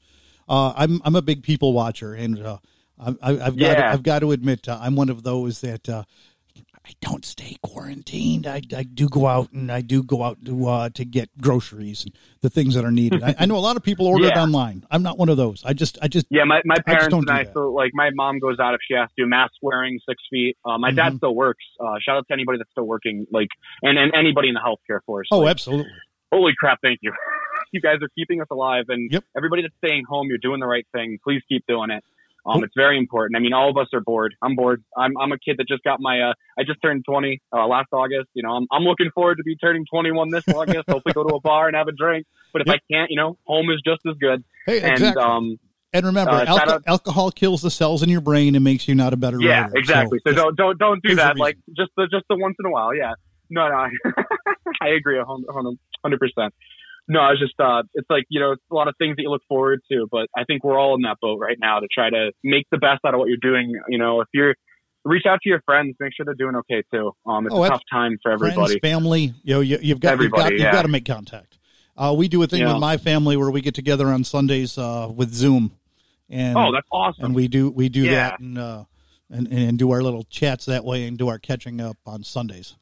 Uh, 0.49 0.74
I'm 0.76 1.01
I'm 1.06 1.16
a 1.16 1.22
big 1.22 1.43
people 1.43 1.72
watcher, 1.72 2.14
and 2.14 2.45
uh, 2.45 2.58
I, 2.99 3.16
I, 3.22 3.45
I've 3.47 3.58
got 3.58 3.76
to, 3.76 3.86
I've 3.86 4.04
got 4.04 4.20
to 4.20 4.32
admit 4.32 4.68
uh, 4.68 4.80
I'm 4.82 4.95
one 4.95 5.10
of 5.10 5.24
those 5.24 5.62
that 5.62 5.88
uh, 5.88 6.04
I 6.86 6.91
don't 7.01 7.23
stay 7.23 7.55
quarantined. 7.61 8.45
I, 8.45 8.61
I 8.75 8.84
do 8.84 9.07
go 9.07 9.25
out 9.27 9.51
and 9.53 9.71
I 9.71 9.79
do 9.81 10.03
go 10.03 10.21
out 10.23 10.43
to 10.45 10.67
uh, 10.67 10.89
to 10.89 11.05
get 11.05 11.29
groceries 11.39 12.03
and 12.03 12.13
the 12.41 12.49
things 12.49 12.75
that 12.75 12.84
are 12.84 12.91
needed. 12.91 13.23
I, 13.23 13.36
I 13.39 13.45
know 13.45 13.55
a 13.55 13.59
lot 13.63 13.77
of 13.77 13.84
people 13.84 14.05
order 14.05 14.25
it 14.27 14.36
online. 14.38 14.86
I'm 14.91 15.01
not 15.01 15.17
one 15.17 15.29
of 15.29 15.38
those. 15.38 15.63
I 15.65 15.71
just 15.73 15.97
I 16.01 16.07
just 16.09 16.25
Yeah, 16.29 16.43
my, 16.43 16.61
my 16.65 16.75
parents 16.86 17.07
don't 17.07 17.21
and 17.29 17.38
I, 17.38 17.43
that. 17.45 17.53
so 17.53 17.71
like 17.71 17.91
my 17.93 18.09
mom 18.13 18.39
goes 18.39 18.59
out 18.59 18.73
if 18.73 18.81
she 18.86 18.95
has 18.95 19.07
to, 19.17 19.25
mask 19.25 19.53
wearing, 19.61 19.99
six 20.07 20.21
feet. 20.29 20.57
Uh, 20.65 20.77
my 20.77 20.91
dad 20.91 21.13
Mhm. 21.13 21.17
still 21.17 21.36
works. 21.36 21.63
Uh, 21.79 21.93
shout 22.01 22.17
out 22.17 22.27
to 22.27 22.34
anybody 22.34 22.57
that's 22.57 22.71
still 22.71 22.84
working, 22.88 23.27
like, 23.31 23.47
and, 23.81 23.97
and 23.97 24.11
anybody 24.13 24.49
in 24.49 24.53
the 24.55 24.59
healthcare 24.61 24.99
force. 25.05 25.27
oh 25.31 25.39
Like, 25.39 25.51
absolutely. 25.51 25.91
holy 26.34 26.51
crap, 26.59 26.79
thank 26.81 26.99
you. 27.01 27.13
you 27.71 27.79
guys 27.81 27.95
are 28.01 28.09
keeping 28.17 28.41
us 28.41 28.47
alive. 28.51 28.86
And 28.89 29.09
Yep. 29.11 29.23
everybody 29.38 29.61
that's 29.61 29.75
staying 29.84 30.03
home, 30.07 30.27
you're 30.27 30.38
doing 30.38 30.59
the 30.59 30.67
right 30.67 30.86
thing. 30.93 31.17
Please 31.23 31.41
keep 31.47 31.63
doing 31.67 31.91
it. 31.91 32.03
Um, 32.46 32.64
it's 32.64 32.74
very 32.76 32.98
important. 32.98 33.38
I 33.38 33.39
mean, 33.39 33.54
all 33.54 33.70
of 33.70 33.78
us 33.78 33.88
are 33.94 34.02
bored. 34.02 34.36
I'm 34.41 34.56
bored. 34.56 34.84
I'm, 34.98 35.18
I'm 35.18 35.32
a 35.32 35.39
kid 35.39 35.58
that 35.60 35.68
just 35.68 35.84
got 35.84 36.02
my, 36.02 36.20
uh, 36.22 36.34
I 36.58 36.64
just 36.64 36.82
turned 36.82 37.06
20 37.08 37.41
uh, 37.54 37.66
last 37.68 37.88
August. 37.94 38.30
You 38.34 38.44
know, 38.44 38.50
I'm, 38.50 38.68
I'm 38.72 38.84
looking 38.84 39.10
forward 39.16 39.38
to 39.38 39.44
be 39.44 39.56
turning 39.56 39.86
21 39.89 40.30
this 40.30 40.44
August. 40.50 40.84
Hopefully 40.89 41.14
go 41.14 41.24
to 41.24 41.36
a 41.36 41.39
bar 41.39 41.68
and 41.68 41.76
have 41.76 41.88
a 41.88 41.94
drink. 41.94 42.26
But 42.52 42.64
if 42.64 42.68
yep. 42.68 42.76
I 42.76 42.94
can't, 42.94 43.12
you 43.12 43.18
know, 43.18 43.38
home 43.46 43.70
is 43.70 43.82
just 43.86 44.02
as 44.08 44.16
good. 44.20 44.44
Hey, 44.66 44.82
and, 44.82 44.91
exactly. 44.91 45.24
Um, 45.24 45.58
and 45.94 46.06
remember, 46.06 46.32
uh, 46.32 46.46
alco- 46.46 46.84
alcohol 46.86 47.32
kills 47.32 47.62
the 47.62 47.72
cells 47.72 48.04
in 48.04 48.10
your 48.10 48.22
brain 48.22 48.56
and 48.56 48.64
makes 48.64 48.88
you 48.88 48.96
not 48.96 49.14
a 49.14 49.18
better 49.18 49.39
yeah, 49.39 49.62
writer. 49.62 49.78
Exactly. 49.78 50.20
So, 50.26 50.32
so 50.32 50.36
don't, 50.36 50.58
don't, 50.58 50.78
don't 50.78 51.04
do 51.04 51.16
that. 51.16 51.38
Like 51.38 51.58
just 51.78 51.91
the, 51.96 52.08
just 52.12 52.26
the 52.30 52.36
once 52.36 52.56
in 52.60 52.66
a 52.66 52.72
while. 52.72 52.94
Yeah. 52.94 53.14
No, 53.50 53.70
no. 53.70 53.76
I 54.82 54.89
agree 54.89 55.18
100%. 55.18 56.50
No, 57.08 57.20
I 57.20 57.32
was 57.32 57.39
just 57.39 57.54
uh, 57.60 57.84
it's 57.93 58.10
like 58.10 58.24
you 58.30 58.39
know 58.39 58.51
a 58.54 58.76
lot 58.76 58.88
of 58.88 58.95
things 58.97 59.18
that 59.18 59.24
you 59.24 59.30
look 59.30 59.41
forward 59.47 59.82
to, 59.91 60.08
but 60.10 60.28
I 60.36 60.45
think 60.45 60.64
we're 60.64 60.80
all 60.80 60.95
in 60.95 61.01
that 61.01 61.18
boat 61.22 61.38
right 61.38 61.58
now 61.60 61.80
to 61.80 61.88
try 61.93 62.10
to 62.10 62.32
make 62.43 62.66
the 62.72 62.78
best 62.78 63.01
out 63.06 63.14
of 63.14 63.20
what 63.20 63.28
you're 63.28 63.38
doing. 63.41 63.74
You 63.89 63.97
know, 63.97 64.22
if 64.22 64.28
you're 64.34 64.56
reach 65.06 65.26
out 65.28 65.39
to 65.43 65.49
your 65.49 65.62
friends, 65.66 65.95
make 65.99 66.14
sure 66.16 66.26
they're 66.26 66.34
doing 66.34 66.56
okay 66.56 66.84
too. 66.93 67.12
Um, 67.26 67.45
it's 67.45 67.56
oh, 67.56 67.64
a 67.64 67.70
tough 67.70 67.82
time 67.91 68.18
for 68.22 68.32
everybody, 68.32 68.80
friends, 68.80 68.82
family. 68.82 69.34
You 69.43 69.56
know, 69.56 69.60
you, 69.62 69.78
have 69.89 69.99
got 69.99 70.20
you've 70.22 70.32
got, 70.32 70.51
you've 70.51 70.72
got 70.72 70.84
to 70.84 70.88
make 70.88 71.06
contact. 71.06 71.58
Uh, 71.95 72.14
we 72.18 72.28
do 72.28 72.41
a 72.41 72.47
thing 72.47 72.62
yeah. 72.62 72.74
with 72.74 72.82
my 72.82 72.97
family 72.97 73.38
where 73.38 73.51
we 73.51 73.62
get 73.62 73.76
together 73.76 74.08
on 74.08 74.24
Sundays 74.24 74.78
uh, 74.78 75.12
with 75.14 75.34
Zoom, 75.34 75.72
and 76.30 76.58
oh, 76.58 76.72
that's 76.72 76.88
awesome. 76.91 77.26
And 77.26 77.36
we 77.36 77.47
do 77.47 77.70
we 77.70 77.89
do 77.89 78.01
yeah. 78.01 78.12
that 78.12 78.39
and, 78.39 78.58
uh, 78.58 78.86
and 79.30 79.47
and 79.47 79.78
do 79.78 79.91
our 79.91 80.01
little 80.01 80.24
chats 80.24 80.66
that 80.66 80.84
way 80.84 81.06
and 81.06 81.18
do 81.18 81.28
our 81.28 81.38
catching 81.38 81.82
up 81.82 81.97
on 82.06 82.24
Sundays. 82.24 82.76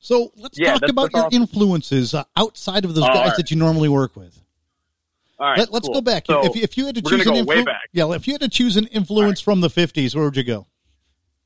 So 0.00 0.32
let's 0.36 0.58
Yeah, 0.58 0.78
talk 0.78 0.88
about 0.90 1.12
your 1.12 1.26
awesome. 1.26 1.42
influences 1.42 2.14
uh, 2.14 2.24
outside 2.36 2.84
of 2.84 2.94
those 2.94 3.04
All 3.04 3.14
guys 3.14 3.28
right. 3.28 3.36
that 3.36 3.50
you 3.50 3.56
normally 3.56 3.88
work 3.88 4.16
with. 4.16 4.40
all 5.38 5.48
right, 5.50 5.58
Let, 5.58 5.68
us 5.74 5.80
cool. 5.86 5.94
go 5.94 6.00
back. 6.00 6.24
So, 6.26 6.44
if, 6.44 6.56
you- 6.56 6.62
if 6.62 6.76
you 6.76 6.86
had 6.86 6.94
to 6.96 7.02
choose 7.02 7.22
gonna 7.24 7.40
an 7.40 7.46
influ- 7.46 7.64
back. 7.66 7.82
yeah, 7.92 8.10
if 8.12 8.26
you 8.26 8.34
had 8.34 8.40
to 8.40 8.48
choose 8.48 8.76
an 8.76 8.86
influence 8.88 9.40
from 9.40 9.60
the 9.60 9.68
'50s, 9.68 10.14
where 10.14 10.24
would 10.24 10.36
you 10.36 10.42
go? 10.44 10.66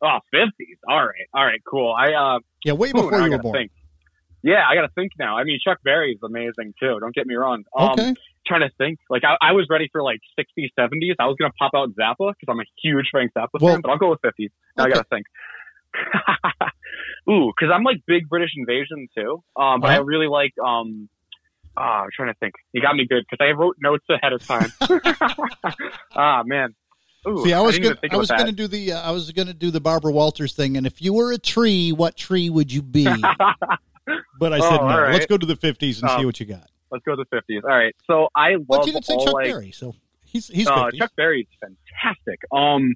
oh, 0.03 0.19
50s. 0.35 0.51
All 0.89 1.05
right, 1.07 1.27
all 1.33 1.45
right, 1.45 1.61
cool. 1.69 1.93
I 1.93 2.13
uh, 2.13 2.39
Yeah, 2.65 2.73
way 2.75 2.93
before 2.93 3.15
I 3.15 3.17
you 3.19 3.23
were 3.25 3.29
gotta 3.31 3.43
born. 3.43 3.55
Think. 3.57 3.71
Yeah, 4.43 4.63
I 4.69 4.75
got 4.75 4.83
to 4.83 4.89
think 4.95 5.13
now. 5.19 5.39
I 5.39 5.45
mean, 5.45 5.59
Chuck 5.65 5.79
Berry's 5.83 6.19
amazing 6.23 6.75
too. 6.79 6.99
Don't 7.01 7.15
get 7.15 7.27
me 7.27 7.35
wrong. 7.35 7.65
Um, 7.75 7.93
Okay. 7.93 8.15
Trying 8.47 8.61
to 8.61 8.69
think. 8.77 8.99
Like, 9.09 9.23
I, 9.25 9.37
I 9.41 9.53
was 9.53 9.67
ready 9.71 9.89
for 9.91 10.03
like 10.03 10.21
60s, 10.39 10.69
70s. 10.79 11.15
I 11.19 11.25
was 11.25 11.37
going 11.39 11.51
to 11.51 11.55
pop 11.59 11.73
out 11.75 11.89
Zappa 11.97 12.35
because 12.39 12.47
I'm 12.51 12.61
a 12.61 12.65
huge 12.83 13.07
Frank 13.11 13.33
Zappa 13.35 13.49
Well- 13.59 13.73
fan, 13.73 13.81
but 13.81 13.91
I'll 13.93 13.97
go 13.97 14.11
with 14.11 14.21
50s. 14.21 14.51
Now 14.77 14.83
Okay. 14.85 14.93
I 14.93 14.95
got 14.97 15.03
to 15.05 15.09
think. 15.09 15.25
Ooh, 17.31 17.53
because 17.57 17.73
I'm 17.75 17.83
like 17.85 17.99
big 18.07 18.29
British 18.29 18.51
Invasion 18.57 19.09
too. 19.17 19.43
Um, 19.57 19.81
but 19.81 19.91
I 19.91 19.95
Uh-huh. 19.95 20.05
really 20.05 20.27
like. 20.29 20.53
Um, 20.65 21.09
ah, 21.77 22.03
I'm 22.03 22.09
trying 22.15 22.29
to 22.33 22.39
think. 22.39 22.55
You 22.73 22.83
got 22.83 22.95
me 22.97 23.07
good 23.09 23.25
because 23.29 23.45
I 23.45 23.53
wrote 23.53 23.77
notes 23.81 24.05
ahead 24.11 24.33
of 24.33 24.43
time. 24.47 24.73
ah, 26.17 26.43
man. 26.45 26.75
Ooh, 27.27 27.43
See, 27.43 27.55
I 27.55 27.61
was 27.61 27.79
didn't 27.79 27.99
gonna, 28.03 28.13
I 28.13 28.17
was 28.19 28.29
gonna 28.31 28.53
do 28.53 28.69
the, 28.69 28.93
uh, 28.93 29.01
I 29.01 29.11
was 29.11 29.33
gonna 29.33 29.55
do 29.55 29.71
the 29.71 29.81
Barbara 29.81 30.13
Walters 30.13 30.53
thing, 30.53 30.77
and 30.77 30.87
if 30.87 31.01
you 31.01 31.15
were 31.15 31.33
a 31.33 31.39
tree, 31.39 31.91
what 31.91 32.17
tree 32.17 32.51
would 32.51 32.71
you 32.73 32.83
be? 32.83 33.23
But 34.39 34.53
I 34.53 34.61
said 34.61 34.81
Oh, 34.83 34.89
no. 34.89 34.99
right. 35.01 35.13
Let's 35.15 35.27
go 35.27 35.39
to 35.39 35.47
the 35.47 35.55
'50s 35.57 36.03
and 36.03 36.11
see 36.11 36.17
Um, 36.19 36.27
what 36.27 36.39
you 36.39 36.45
got. 36.45 36.69
Let's 36.91 37.03
go 37.07 37.17
to 37.17 37.25
the 37.31 37.37
50s. 37.37 37.63
All 37.65 37.71
right. 37.71 37.95
So 38.07 38.29
I 38.37 38.51
love 38.57 38.67
But 38.69 38.87
you 38.87 38.93
didn't 38.93 39.07
say 39.07 39.17
Chuck 39.17 39.33
like. 39.33 39.47
Berry, 39.47 39.71
so 39.71 39.95
he's 40.27 40.49
he's 40.49 40.67
uh, 40.67 40.91
Chuck 40.93 41.13
Berry's 41.17 41.47
fantastic. 41.61 42.41
Um, 42.53 42.95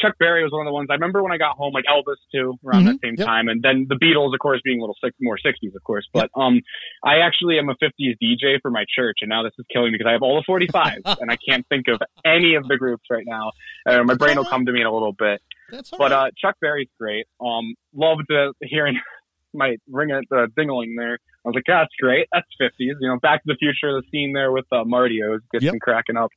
Chuck 0.00 0.14
Berry 0.18 0.42
was 0.42 0.52
one 0.52 0.66
of 0.66 0.70
the 0.70 0.74
ones 0.74 0.88
I 0.90 0.94
remember 0.94 1.22
when 1.22 1.32
I 1.32 1.38
got 1.38 1.56
home, 1.56 1.72
like 1.72 1.84
Elvis 1.84 2.16
too, 2.32 2.54
around 2.64 2.84
that 2.84 2.96
Mhm, 2.96 3.00
same 3.02 3.14
yep. 3.18 3.26
time, 3.26 3.48
and 3.48 3.62
then 3.62 3.86
the 3.88 3.96
Beatles, 3.96 4.32
of 4.32 4.40
course, 4.40 4.60
being 4.64 4.78
a 4.78 4.82
little 4.82 4.96
six, 5.02 5.16
more 5.20 5.36
'60s, 5.38 5.74
of 5.74 5.82
course. 5.84 6.08
But 6.12 6.30
um, 6.36 6.60
I 7.04 7.18
actually 7.18 7.58
am 7.58 7.68
a 7.68 7.74
'50s 7.74 8.14
DJ 8.22 8.60
for 8.62 8.70
my 8.70 8.84
church, 8.94 9.18
and 9.22 9.28
now 9.28 9.42
this 9.42 9.52
is 9.58 9.66
killing 9.72 9.92
me 9.92 9.98
because 9.98 10.08
I 10.08 10.12
have 10.12 10.22
all 10.22 10.36
the 10.40 10.44
45s, 10.50 11.02
and 11.20 11.30
I 11.30 11.36
can't 11.48 11.66
think 11.68 11.86
of 11.88 12.00
any 12.24 12.54
of 12.54 12.66
the 12.68 12.76
groups 12.76 13.04
right 13.10 13.24
now. 13.26 13.52
Uh, 13.86 14.02
my 14.04 14.14
brain 14.14 14.36
will 14.36 14.44
come 14.44 14.66
to 14.66 14.72
me 14.72 14.80
in 14.80 14.86
a 14.86 14.92
little 14.92 15.12
bit. 15.12 15.40
That's 15.70 15.90
But 15.98 16.12
right. 16.12 16.28
uh, 16.28 16.30
Chuck 16.38 16.56
Berry's 16.60 16.88
great. 16.98 17.26
Um, 17.40 17.74
loved 17.94 18.30
uh, 18.32 18.52
hearing 18.62 18.98
my 19.54 19.76
ring 19.90 20.10
at 20.12 20.24
the 20.30 20.48
dingling 20.56 20.94
there. 20.96 21.18
I 21.44 21.48
was 21.48 21.54
like, 21.54 21.64
yeah, 21.68 21.80
that's 21.82 21.94
great. 22.00 22.26
That's 22.32 22.46
50s. 22.60 22.72
You 22.78 22.96
know, 23.08 23.18
Back 23.20 23.42
to 23.44 23.52
the 23.52 23.56
Future, 23.58 23.92
the 23.92 24.02
scene 24.10 24.32
there 24.32 24.52
with 24.52 24.66
uh, 24.72 24.84
Marty 24.84 25.20
O 25.22 25.38
gets 25.52 25.64
Yep. 25.64 25.74
cracking 25.82 26.16
up. 26.16 26.30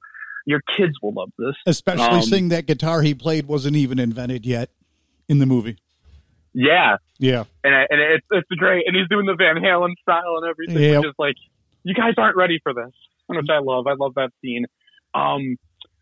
Your 0.46 0.62
kids 0.78 0.94
will 1.02 1.14
love 1.14 1.32
this. 1.38 1.56
Especially 1.66 2.04
um, 2.18 2.22
seeing 2.24 2.50
that 2.50 2.66
guitar 2.66 3.02
he 3.02 3.14
played 3.14 3.48
wasn't 3.48 3.76
even 3.76 4.00
invented 4.00 4.46
yet 4.46 4.70
in 5.30 5.39
the 5.39 5.46
movie. 5.46 5.78
Yeah, 6.54 6.98
Yeah, 7.18 7.46
and 7.64 7.74
I- 7.74 7.88
and 7.89 8.02
it's 8.02 8.28
it's 8.32 8.50
great. 8.60 8.86
And 8.86 8.96
he's 8.96 9.08
doing 9.08 9.26
the 9.26 9.36
Van 9.36 9.56
Halen 9.56 9.94
style 10.02 10.36
and 10.42 10.50
everything, 10.50 10.78
Yep. 10.94 11.06
is 11.06 11.14
like, 11.18 11.36
you 11.84 11.94
guys 11.94 12.16
aren't 12.18 12.36
ready 12.36 12.60
for 12.62 12.74
this, 12.74 12.92
which 13.28 13.48
I 13.50 13.60
love. 13.60 13.88
I 13.88 13.94
love 13.94 14.16
that 14.16 14.32
scene. 14.42 14.66
Um, 15.14 15.58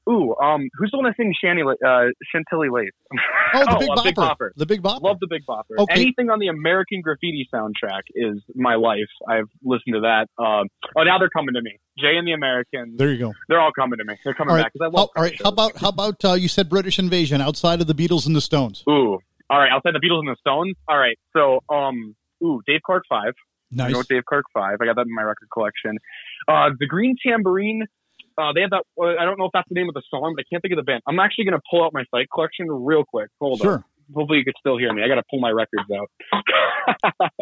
ooh, 0.09 0.35
um, 0.37 0.69
who's 0.77 0.89
the 0.91 0.97
one 0.97 1.05
that 1.05 1.15
sings 1.17 1.35
Shanty, 1.43 1.61
uh, 1.61 2.05
Chantilly 2.33 2.69
Lace? 2.71 2.89
Oh, 3.51 3.63
the 3.63 3.71
Oh, 3.71 3.79
Big 3.79 3.89
uh, 3.89 3.95
Bopper. 3.95 4.03
Big 4.03 4.15
Bopper. 4.15 4.49
The 4.57 4.65
Big 4.67 4.81
Bopper. 4.83 5.01
Love 5.01 5.17
the 5.19 5.27
Big 5.27 5.41
Bopper. 5.47 5.79
Okay. 5.79 5.93
Anything 6.01 6.29
on 6.29 6.37
the 6.37 6.49
American 6.49 7.01
Graffiti 7.01 7.49
soundtrack 7.51 8.01
is 8.13 8.37
my 8.53 8.75
life. 8.75 9.09
I've 9.27 9.49
listened 9.63 9.95
to 9.95 10.01
that. 10.01 10.27
Um, 10.37 10.67
oh, 10.95 11.01
now 11.03 11.17
they're 11.17 11.29
coming 11.31 11.55
to 11.55 11.61
me. 11.63 11.79
Jay 11.97 12.15
and 12.15 12.27
the 12.27 12.33
Americans. 12.33 12.95
There 12.97 13.09
you 13.11 13.17
go. 13.17 13.33
They're 13.47 13.59
all 13.59 13.71
coming 13.71 13.97
to 13.97 14.05
me. 14.05 14.15
They're 14.23 14.35
coming 14.35 14.51
All 14.55 14.61
back 14.61 14.71
because 14.73 14.85
I 14.85 14.95
love. 14.95 15.09
all 15.15 15.23
right. 15.23 15.35
How 15.41 15.49
about 15.49 15.77
how 15.77 15.89
about 15.89 16.23
uh, 16.23 16.33
you 16.33 16.47
said 16.47 16.69
British 16.69 16.99
Invasion 16.99 17.41
outside 17.41 17.81
of 17.81 17.87
the 17.87 17.95
Beatles 17.95 18.27
and 18.27 18.35
the 18.35 18.41
Stones? 18.41 18.83
Ooh. 18.87 19.17
All 19.49 19.57
right. 19.59 19.71
Outside 19.71 19.95
the 19.95 19.99
Beatles 19.99 20.19
and 20.19 20.27
the 20.29 20.37
Stones. 20.39 20.75
All 20.87 20.97
right. 20.99 21.17
So, 21.35 21.59
um, 21.73 22.15
ooh, 22.43 22.61
Dave 22.67 22.81
Clark 22.85 23.03
Five. 23.09 23.33
Nice. 23.71 23.91
know 23.93 24.03
Dave 24.03 24.25
Clark 24.25 24.45
Five. 24.53 24.77
I 24.81 24.85
got 24.85 24.95
that 24.95 25.07
in 25.07 25.15
my 25.15 25.23
record 25.23 25.47
collection. 25.51 25.97
Uh, 26.47 26.69
the 26.79 26.85
Green 26.85 27.15
Tambourine. 27.25 27.83
Uh, 28.39 28.53
they 28.53 28.61
have 28.61 28.69
that. 28.69 28.83
Uh, 28.97 29.15
I 29.19 29.25
don't 29.25 29.37
know 29.37 29.45
if 29.45 29.51
that's 29.53 29.67
the 29.69 29.75
name 29.75 29.89
of 29.89 29.93
the 29.95 30.03
song, 30.09 30.33
but 30.35 30.43
I 30.43 30.45
can't 30.51 30.61
think 30.61 30.71
of 30.71 30.77
the 30.77 30.83
band. 30.83 31.01
I'm 31.07 31.19
actually 31.19 31.45
going 31.45 31.57
to 31.57 31.61
pull 31.69 31.83
out 31.83 31.91
my 31.93 32.03
site 32.11 32.27
collection 32.33 32.67
real 32.69 33.03
quick. 33.03 33.29
Hold 33.41 33.61
on. 33.61 33.65
Sure. 33.65 33.85
hopefully 34.15 34.39
you 34.39 34.45
could 34.45 34.55
still 34.59 34.77
hear 34.77 34.93
me. 34.93 35.03
I 35.03 35.07
got 35.07 35.15
to 35.15 35.23
pull 35.29 35.39
my 35.39 35.49
records 35.51 35.89
out. 35.91 36.09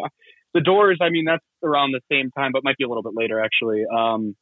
the 0.54 0.60
Doors, 0.60 0.98
I 1.00 1.10
mean, 1.10 1.24
that's 1.26 1.44
around 1.62 1.92
the 1.92 2.00
same 2.10 2.30
time, 2.32 2.50
but 2.52 2.64
might 2.64 2.76
be 2.76 2.84
a 2.84 2.88
little 2.88 3.02
bit 3.02 3.12
later 3.14 3.40
actually. 3.40 3.84
Um, 3.86 4.34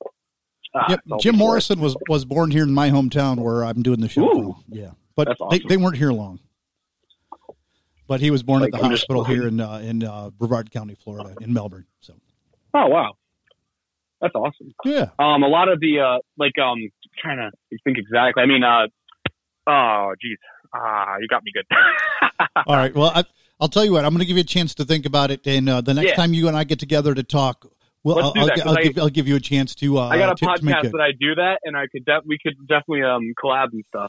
ah, 0.75 0.87
Yep. 0.89 1.01
all 1.11 1.19
Jim. 1.19 1.37
Morrison 1.37 1.81
was 1.81 1.97
was 2.09 2.25
born 2.25 2.51
here 2.51 2.63
in 2.63 2.73
my 2.73 2.91
hometown 2.91 3.39
where 3.39 3.65
I'm 3.65 3.83
doing 3.83 4.01
the 4.01 4.09
show. 4.09 4.23
Ooh. 4.23 4.55
from. 4.55 4.65
Yeah, 4.69 4.91
but 5.15 5.29
That's 5.29 5.41
they, 5.51 5.59
they 5.69 5.77
weren't 5.77 5.97
here 5.97 6.13
long. 6.13 6.41
But 8.09 8.21
he 8.21 8.31
was 8.31 8.45
born 8.45 8.61
Like, 8.61 8.73
at 8.73 8.79
the 8.79 8.85
I'm 8.85 8.91
hospital 8.93 9.25
here 9.25 9.49
in 9.49 9.61
uh, 9.61 9.79
in 9.79 10.05
uh, 10.05 10.31
Brevard 10.31 10.71
County, 10.71 10.95
Florida, 10.95 11.35
in 11.41 11.53
Melbourne. 11.53 11.87
So 12.01 12.15
Oh 12.73 12.87
wow, 12.87 13.15
that's 14.21 14.35
awesome. 14.35 14.73
yeah, 14.85 15.11
Um, 15.19 15.43
a 15.43 15.49
lot 15.49 15.69
of 15.69 15.81
the 15.81 16.01
uh, 16.01 16.19
like 16.39 16.59
um, 16.59 16.79
trying 17.21 17.39
to 17.39 17.51
think 17.85 17.99
exactly. 17.99 18.43
I 18.43 18.47
mean, 18.47 18.63
uh, 18.65 18.87
oh 19.67 20.15
geez, 20.21 20.39
ah, 20.75 21.17
you 21.21 21.29
got 21.29 21.43
me 21.45 21.53
good. 21.55 21.67
all 22.67 22.77
right. 22.77 22.95
Well, 22.95 23.13
I, 23.15 23.25
I'll 23.61 23.69
tell 23.69 23.85
you 23.85 23.93
what. 23.93 24.05
I'm 24.05 24.11
going 24.11 24.21
to 24.21 24.27
give 24.27 24.37
you 24.37 24.43
a 24.43 24.45
chance 24.45 24.75
to 24.77 24.85
think 24.85 25.07
about 25.07 25.31
it, 25.31 25.47
and 25.47 25.69
uh, 25.69 25.81
the 25.81 25.95
next 25.95 26.09
Yeah. 26.11 26.15
time 26.17 26.35
you 26.35 26.49
and 26.49 26.57
I 26.57 26.65
get 26.65 26.79
together 26.79 27.15
to 27.15 27.23
talk, 27.23 27.67
Well, 28.05 28.19
I'll, 28.19 28.33
I'll, 28.37 28.51
I'll 28.71 28.79
I- 28.79 28.83
give 28.83 28.99
I'll 28.99 29.09
give 29.09 29.27
you 29.29 29.37
a 29.37 29.41
chance 29.41 29.75
to. 29.77 29.99
Uh, 29.99 30.09
I 30.09 30.19
got 30.19 30.33
a 30.33 30.35
to, 30.35 30.45
to 30.45 30.47
podcast 30.63 30.83
good. 30.83 30.93
that 30.93 31.01
I 31.01 31.13
do 31.19 31.35
that, 31.37 31.61
and 31.65 31.77
I 31.77 31.87
could 31.91 32.05
def- 32.05 32.25
we 32.27 32.39
could 32.43 32.55
definitely 32.69 33.03
um 33.03 33.33
collab 33.43 33.69
and 33.73 33.85
stuff. 33.89 34.03